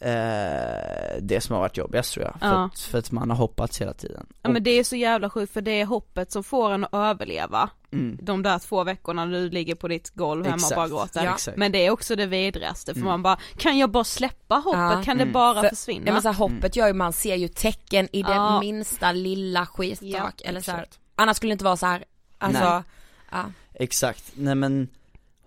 [0.00, 2.64] eh, det som har varit jobbigast tror jag, för, Ja.
[2.64, 5.52] att, för att man har hoppats hela tiden Ja men det är så jävla sjukt
[5.52, 8.18] för det är hoppet som får en att överleva mm.
[8.22, 10.72] de där två veckorna du ligger på ditt golv hemma Exakt.
[10.72, 11.24] och bara gråter.
[11.24, 11.36] Ja.
[11.56, 13.10] Men det är också det vidrigaste för Mm.
[13.10, 14.80] man bara, kan jag bara släppa hoppet?
[14.80, 15.02] Ja.
[15.04, 15.32] Kan det Mm.
[15.32, 16.06] bara För- försvinna?
[16.06, 18.60] Ja men så här, hoppet gör ju, man ser ju tecken i det Ja.
[18.60, 20.86] minsta lilla skitsak Ja, eller så här.
[21.16, 22.04] Annars skulle det inte vara så här.
[22.38, 22.82] alltså, Nej.
[23.30, 23.44] ja.
[23.74, 24.88] Exakt, nej men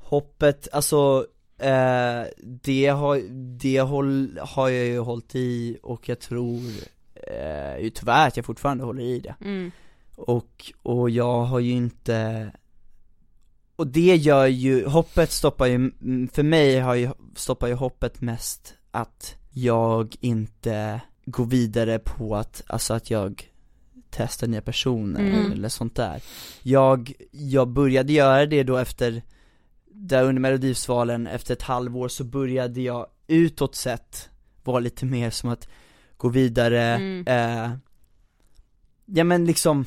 [0.03, 1.25] hoppet, alltså
[1.57, 3.21] eh, det, har,
[3.57, 6.61] det håll, har jag ju hållit i och jag tror
[7.13, 9.71] eh, ju tyvärr att jag fortfarande håller i det Mm.
[10.15, 12.51] och, och jag har ju inte
[13.75, 15.91] och det gör ju, hoppet stoppar ju,
[16.33, 22.63] för mig har ju, stoppar ju hoppet mest att jag inte går vidare på att,
[22.67, 23.49] alltså att jag
[24.09, 25.51] testa nya personer Mm.
[25.51, 26.21] eller sånt där
[26.63, 29.21] Jag, jag började göra det då efter,
[29.99, 34.29] där under melodifestivalen, efter ett halvår så började jag utåt sett
[34.63, 35.67] vara lite mer som att
[36.17, 37.23] gå vidare, Mm.
[37.27, 37.71] eh,
[39.05, 39.85] ja men liksom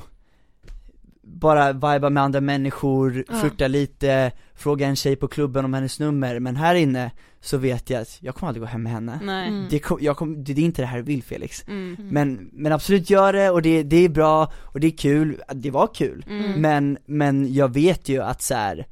[1.23, 3.35] bara viba med andra människor, Ja.
[3.41, 7.91] flirta lite, fråga en tjej på klubben om hennes nummer, men här inne så vet
[7.91, 9.49] jag att jag kommer aldrig gå hem med henne Nej.
[9.49, 9.67] Mm.
[9.71, 11.97] det, kom, jag kom, det är inte det här du vill Felix Mm.
[12.11, 15.71] men, men absolut gör det och det, det är bra och det är kul, det
[15.71, 16.61] var kul Mm.
[16.61, 18.87] Men, men jag vet ju att så här.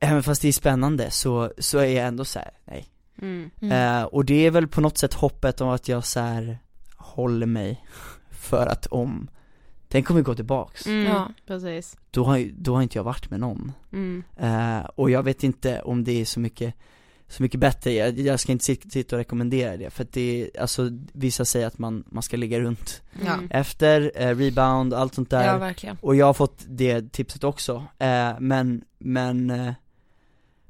[0.00, 2.86] Även fast det är spännande så, så är jag ändå så här, nej
[3.22, 3.50] Mm.
[3.60, 6.58] eh, Och det är väl på något sätt hoppet om att jag så här
[6.96, 7.84] håller mig
[8.30, 9.28] för att om
[9.88, 11.04] Den kommer gå tillbaks, Mm.
[11.06, 11.28] Ja.
[11.46, 11.96] Precis.
[12.10, 14.22] då har, då har inte jag varit med någon Mm.
[14.36, 16.74] eh, Och jag vet inte om det är så mycket
[17.30, 20.42] så mycket bättre, jag, jag ska inte sit- sitta och rekommendera det för att det
[20.54, 23.02] är, alltså vissa säger att man, man ska ligga runt.
[23.26, 23.48] Mm.
[23.50, 25.96] efter, eh, rebound, allt sånt där ja verkligen.
[26.00, 29.72] och jag har fått det tipset också, eh, men, men eh,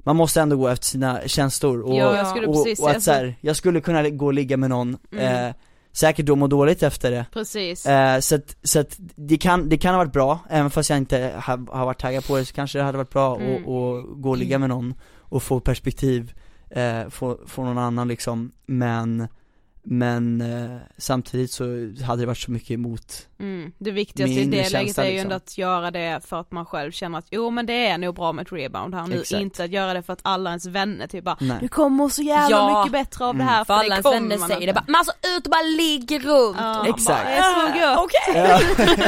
[0.03, 3.03] man måste ändå gå efter sina känslor och, Ja, jag skulle och, precis och att
[3.03, 3.11] så.
[3.11, 5.45] här, jag skulle kunna gå och ligga med någon, Mm.
[5.49, 5.55] eh,
[5.91, 7.85] säkert då må dåligt efter det Precis.
[7.85, 10.97] eh, så att, så att det kan, det kan ha varit bra, även fast jag
[10.97, 13.53] inte har, har varit taggad på det så kanske det hade varit bra Mm.
[13.55, 16.33] att att gå och ligga med någon och få perspektiv,
[16.69, 19.27] eh, få, få någon annan liksom, men
[19.83, 21.63] men eh, samtidigt så
[22.07, 23.71] hade det varit så mycket emot Mm.
[23.77, 25.23] Det viktigaste Min i det läget är ju liksom.
[25.25, 28.15] ändå att göra det för att man själv känner att jo men det är nog
[28.15, 29.41] bra med ett rebound här nu, Exakt.
[29.41, 31.57] inte att göra det för att alla ens vänner typ bara Nej.
[31.61, 32.79] du kommer så jävla Ja.
[32.79, 33.45] mycket bättre av Mm.
[33.47, 34.65] det här För för, alla det ens vänner man säger inte.
[34.65, 36.57] det bara, men alltså ut och bara ligg runt!
[36.59, 37.07] Ja, Exakt.
[37.07, 38.33] bara, det är så "Äh, gött." Okej!
[38.35, 38.59] Ja.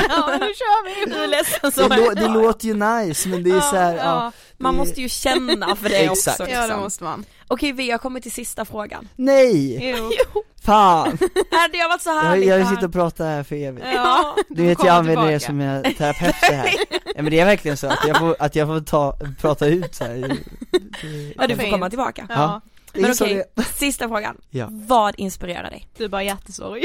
[0.09, 1.13] ja men nu kör vi!
[1.19, 4.32] Hur ledsen det, som lå- det låter ju nice men det är så här, ja.
[4.62, 6.39] Man det- måste ju känna för det Exakt.
[6.39, 6.82] också Ja det liksom.
[6.82, 7.26] måste man.
[7.47, 9.07] Okej vi har kommit till sista frågan.
[9.16, 9.89] Nej!
[9.97, 10.12] Jo.
[10.64, 11.18] Fan!
[11.72, 12.76] Det har varit så Jag, härligt jag det här.
[12.76, 14.36] sitter och pratar här för evigt Ja.
[14.49, 15.84] Du vet jag använder det tillbaka.
[15.84, 16.70] som en terapeut så här.
[17.16, 19.95] Ja men det är verkligen så att jag får, att jag får ta, prata ut
[19.95, 20.14] så här.
[20.14, 20.28] Det-
[21.01, 22.26] det- Ja du får komma tillbaka.
[22.30, 22.62] Ja.
[22.93, 24.38] det Men okej, det- sista frågan.
[24.49, 24.68] Ja.
[24.72, 25.88] Vad inspirerar dig?
[25.97, 26.84] Du är bara hjärtesorg.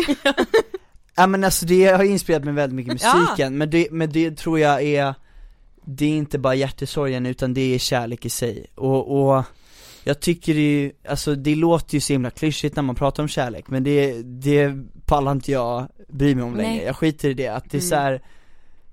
[1.16, 3.14] Ja men alltså det har ju inspirerat mig väldigt mycket Ja.
[3.14, 5.14] musiken, men, det, men det tror jag är
[5.86, 9.44] Det är inte bara hjärtesorgen utan det är kärlek i sig, och, och
[10.04, 13.28] jag tycker det ju, alltså det låter ju så himla klyschigt när man pratar om
[13.28, 14.72] kärlek men det, det
[15.04, 16.66] pallar inte jag bry mig om Nej.
[16.66, 17.88] längre, jag skiter i det, att det är Mm.
[17.88, 18.22] så här.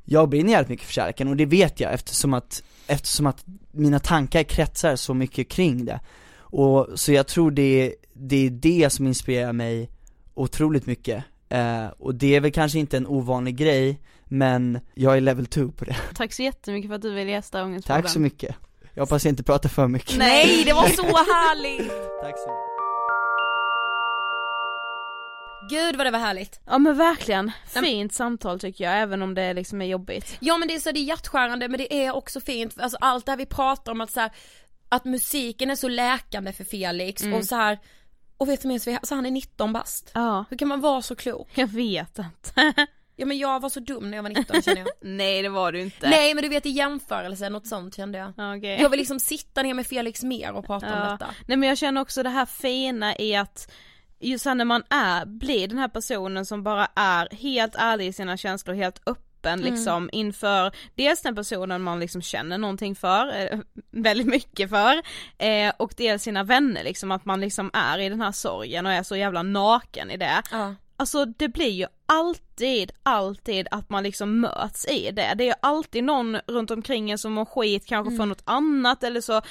[0.05, 3.99] Jag brinner jävligt mycket för kärleken och det vet jag eftersom att, eftersom att mina
[3.99, 5.99] tankar kretsar så mycket kring det
[6.35, 9.89] Och så jag tror det, det är det som inspirerar mig
[10.33, 13.99] otroligt mycket eh, Och det är väl kanske inte en ovanlig grej,
[14.33, 17.63] men jag är level 2 på det Tack så jättemycket för att du ville gästa
[17.63, 18.01] Ångestpodden.
[18.01, 18.55] Tack så mycket
[18.93, 21.89] Jag hoppas jag inte pratar för mycket Nej det var så härligt!
[22.21, 22.73] Tack så mycket
[25.69, 26.59] Gud vad det var härligt.
[26.65, 30.37] Ja men verkligen, fint samtal tycker jag, även om det liksom är jobbigt.
[30.39, 33.25] Ja men det är så det är hjärtskärande men det är också fint, alltså allt
[33.25, 34.31] det här vi pratar om att så här,
[34.89, 37.33] att musiken är så läkande för Felix Mm.
[37.37, 37.79] och så här
[38.37, 40.11] och vet du minst, så han är 19 bast.
[40.13, 41.49] Ja, Hur kan man vara så klok?
[41.55, 42.73] jag vet inte.
[43.15, 44.87] Ja men jag var så dum när jag var 19 känner jag.
[45.01, 46.09] Nej det var du inte.
[46.09, 48.33] Nej men du vet i jämförelse, något sånt kände jag.
[48.37, 48.81] Ja, okej.
[48.81, 51.11] Jag vill liksom sitta ner med Felix mer och prata om Ja.
[51.11, 51.29] detta.
[51.47, 53.71] Nej men jag känner också det här fina i att
[54.19, 58.37] just när man är, blir den här personen som bara är helt ärlig i sina
[58.37, 59.59] känslor, helt öppen Mm.
[59.73, 63.59] liksom inför dels den personen man liksom känner någonting för, eh,
[63.91, 65.01] väldigt mycket för,
[65.37, 68.91] eh, och dels sina vänner liksom, att man liksom är i den här sorgen och
[68.91, 70.41] är så jävla naken i det.
[70.51, 70.75] Ja.
[70.97, 75.33] Alltså det blir ju alltid, alltid att man liksom möts i det.
[75.37, 79.03] Det är ju alltid någon runt omkring en som mår skit kanske för något annat
[79.03, 79.41] eller så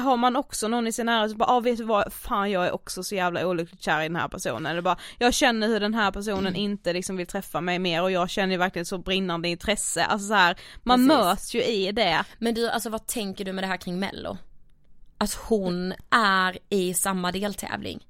[0.00, 2.66] har man också någon i sin närhet som bara, ah, vet du vad, fan jag
[2.66, 4.66] är också så jävla olyckligt kär i den här personen.
[4.66, 8.10] Eller bara, jag känner hur den här personen inte liksom vill träffa mig mer och
[8.10, 10.04] jag känner verkligen så brinnande intresse.
[10.04, 11.08] Alltså så här, man Precis.
[11.08, 12.24] möts ju i det.
[12.38, 14.38] Men du, alltså vad tänker du med det här kring mello?
[15.18, 18.00] Att hon är i samma deltävling.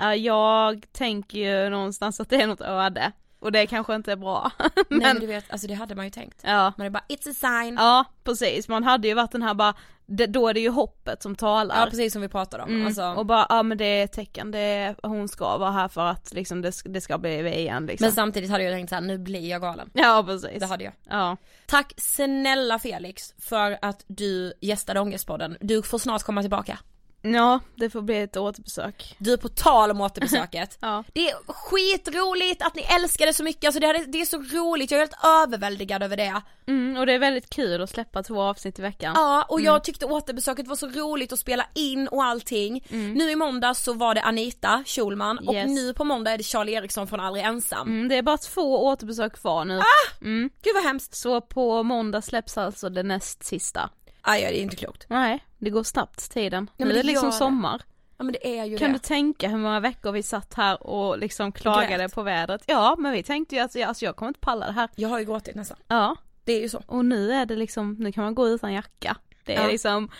[0.00, 3.12] Ja, jag tänker ju någonstans att det är något öde.
[3.40, 4.50] Och det kanske inte är bra.
[4.58, 6.40] Nej men men du vet, alltså det hade man ju tänkt.
[6.44, 6.72] ja.
[6.76, 7.74] Man är bara, it's a sign.
[7.78, 9.74] Ja precis, man hade ju varit den här bara,
[10.06, 11.80] det, då är det ju hoppet som talar.
[11.80, 12.70] Ja precis som vi pratade om.
[12.70, 12.86] Mm.
[12.86, 15.88] Alltså, Och bara, ja men det är ett tecken, det är, hon ska vara här
[15.88, 18.04] för att liksom det, det ska bli vi igen liksom.
[18.04, 19.90] men samtidigt hade jag tänkt såhär, nu blir jag galen.
[19.92, 20.60] Ja precis.
[20.60, 20.92] Det hade jag.
[21.08, 21.36] Ja.
[21.66, 25.56] Tack snälla Felix för att du gästade Ångestpodden.
[25.60, 26.78] Du får snart komma tillbaka.
[27.22, 29.14] Ja, det får bli ett återbesök.
[29.18, 30.78] Du, på tal om återbesöket.
[30.80, 31.04] Ja.
[31.12, 34.36] Det är skitroligt att ni älskar det så mycket, alltså det, är- det är så
[34.38, 36.42] roligt, jag är helt överväldigad över det.
[36.66, 39.12] Mm, och det är väldigt kul att släppa två avsnitt i veckan.
[39.16, 42.84] Ja, och jag tyckte återbesöket var så roligt att spela in och allting.
[42.88, 45.66] Nu i måndag så var det Anita Schulman och Yes.
[45.70, 47.88] nu på måndag är det Charlie Eriksson från Aldrig Ensam.
[47.88, 49.80] Mm, det är bara två återbesök kvar nu.
[50.20, 50.50] Mm.
[50.62, 51.14] Gud vad hemskt.
[51.14, 53.90] Så på måndag släpps alltså det näst sista.
[54.22, 55.06] Aj, det är inte klokt.
[55.08, 56.70] Nej, det går snabbt tiden.
[56.76, 57.82] men nu är det liksom sommar.
[58.18, 58.92] Ja men det är ju Kan det.
[58.94, 62.14] du tänka hur många veckor vi satt här och liksom klagade Grät.
[62.14, 62.62] på vädret?
[62.66, 64.88] Ja, men vi tänkte ju att alltså, jag kommer inte palla det här.
[64.96, 65.76] Jag har ju gråtit nästan.
[65.88, 66.82] Ja, Det är ju så.
[66.86, 69.16] och nu är det liksom, nu kan man gå utan jacka.
[69.44, 69.68] Det är Ja.
[69.68, 70.10] liksom,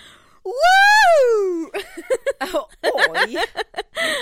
[0.44, 1.70] Woo!
[3.10, 3.38] Oj!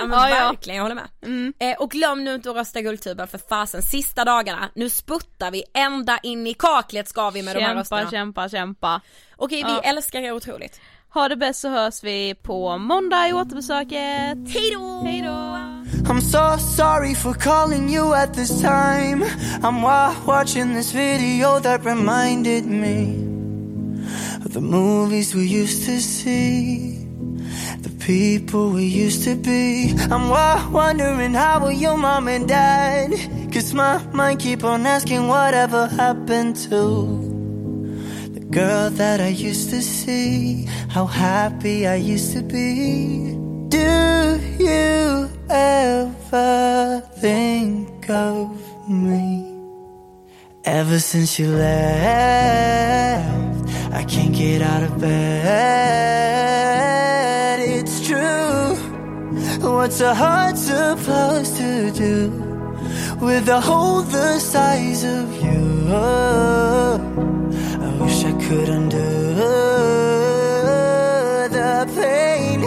[0.00, 0.48] Ja men Ja, ja.
[0.48, 1.08] verkligen, jag håller med.
[1.22, 5.50] mm, Eh, och glöm nu inte att rösta Guldtuben för fasen, sista dagarna, nu sputtar
[5.50, 8.10] vi ända in i kaklet ska vi med de här kämpa, rösterna.
[8.10, 9.00] kämpa, kämpa.
[9.36, 9.80] Okej, vi Ja.
[9.80, 10.80] älskar er otroligt.
[11.14, 14.38] Ha det bäst så hörs vi på måndag i återbesöket.
[14.48, 15.02] Hejdå!
[15.04, 15.54] Hejdå!
[16.04, 19.24] I'm so sorry for calling you at this time.
[19.62, 19.82] I'm
[20.26, 23.14] watching this video that reminded me
[24.44, 26.98] of the movies we used to see,
[27.82, 29.94] the people we used to be.
[30.10, 33.10] I'm wa- wondering how were your mom and dad?
[33.52, 37.37] Cause my mind keep on asking whatever happened to the
[38.50, 43.36] girl that I used to see, how happy I used to be.
[43.68, 48.50] Do you ever think of
[48.88, 49.44] me?
[50.64, 52.08] Ever since you left,
[53.92, 55.18] I can't get out of bed.
[57.60, 58.76] It's true.
[59.60, 62.30] What's a heart supposed to do
[63.20, 67.07] with a hole the size of you?
[68.48, 69.34] Could undo
[71.52, 72.60] the pain.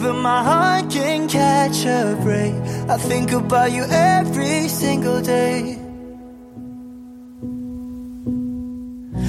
[0.00, 2.52] But my heart can catch a break.
[2.90, 5.78] I think about you every single day.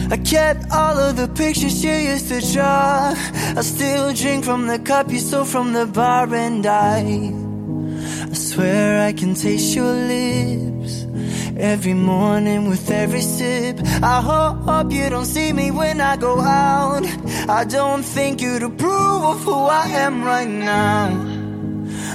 [0.09, 3.13] I kept all of the pictures you used to draw.
[3.55, 7.31] I still drink from the cup you stole from the bar, and I,
[8.27, 10.73] I swear I can taste your lips
[11.57, 13.80] every morning with every sip.
[14.01, 17.05] I hope you don't see me when I go out.
[17.49, 21.07] I don't think you'd approve of who I am right now.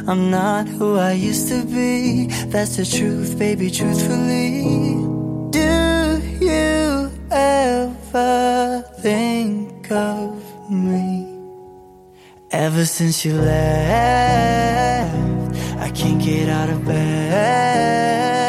[0.06, 2.26] I'm not who I used to be.
[2.46, 4.62] That's the truth, baby, truthfully.
[5.50, 11.26] Do you ever think of me?
[12.50, 15.14] Ever since you left,
[15.78, 18.47] I can't get out of bed.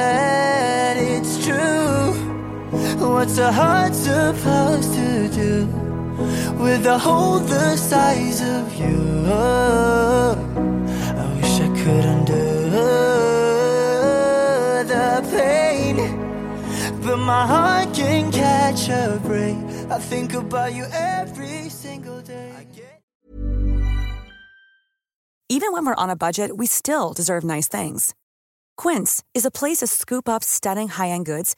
[3.19, 5.65] What's a heart supposed to do
[6.57, 9.25] with a hole the size of you?
[9.27, 10.35] I
[11.35, 12.69] wish I could undo
[14.87, 15.97] the pain,
[17.01, 19.57] but my heart can catch a break.
[19.91, 22.53] I think about you every single day.
[25.49, 28.15] Even when we're on a budget, we still deserve nice things.
[28.77, 31.57] Quince is a place to scoop up stunning high-end goods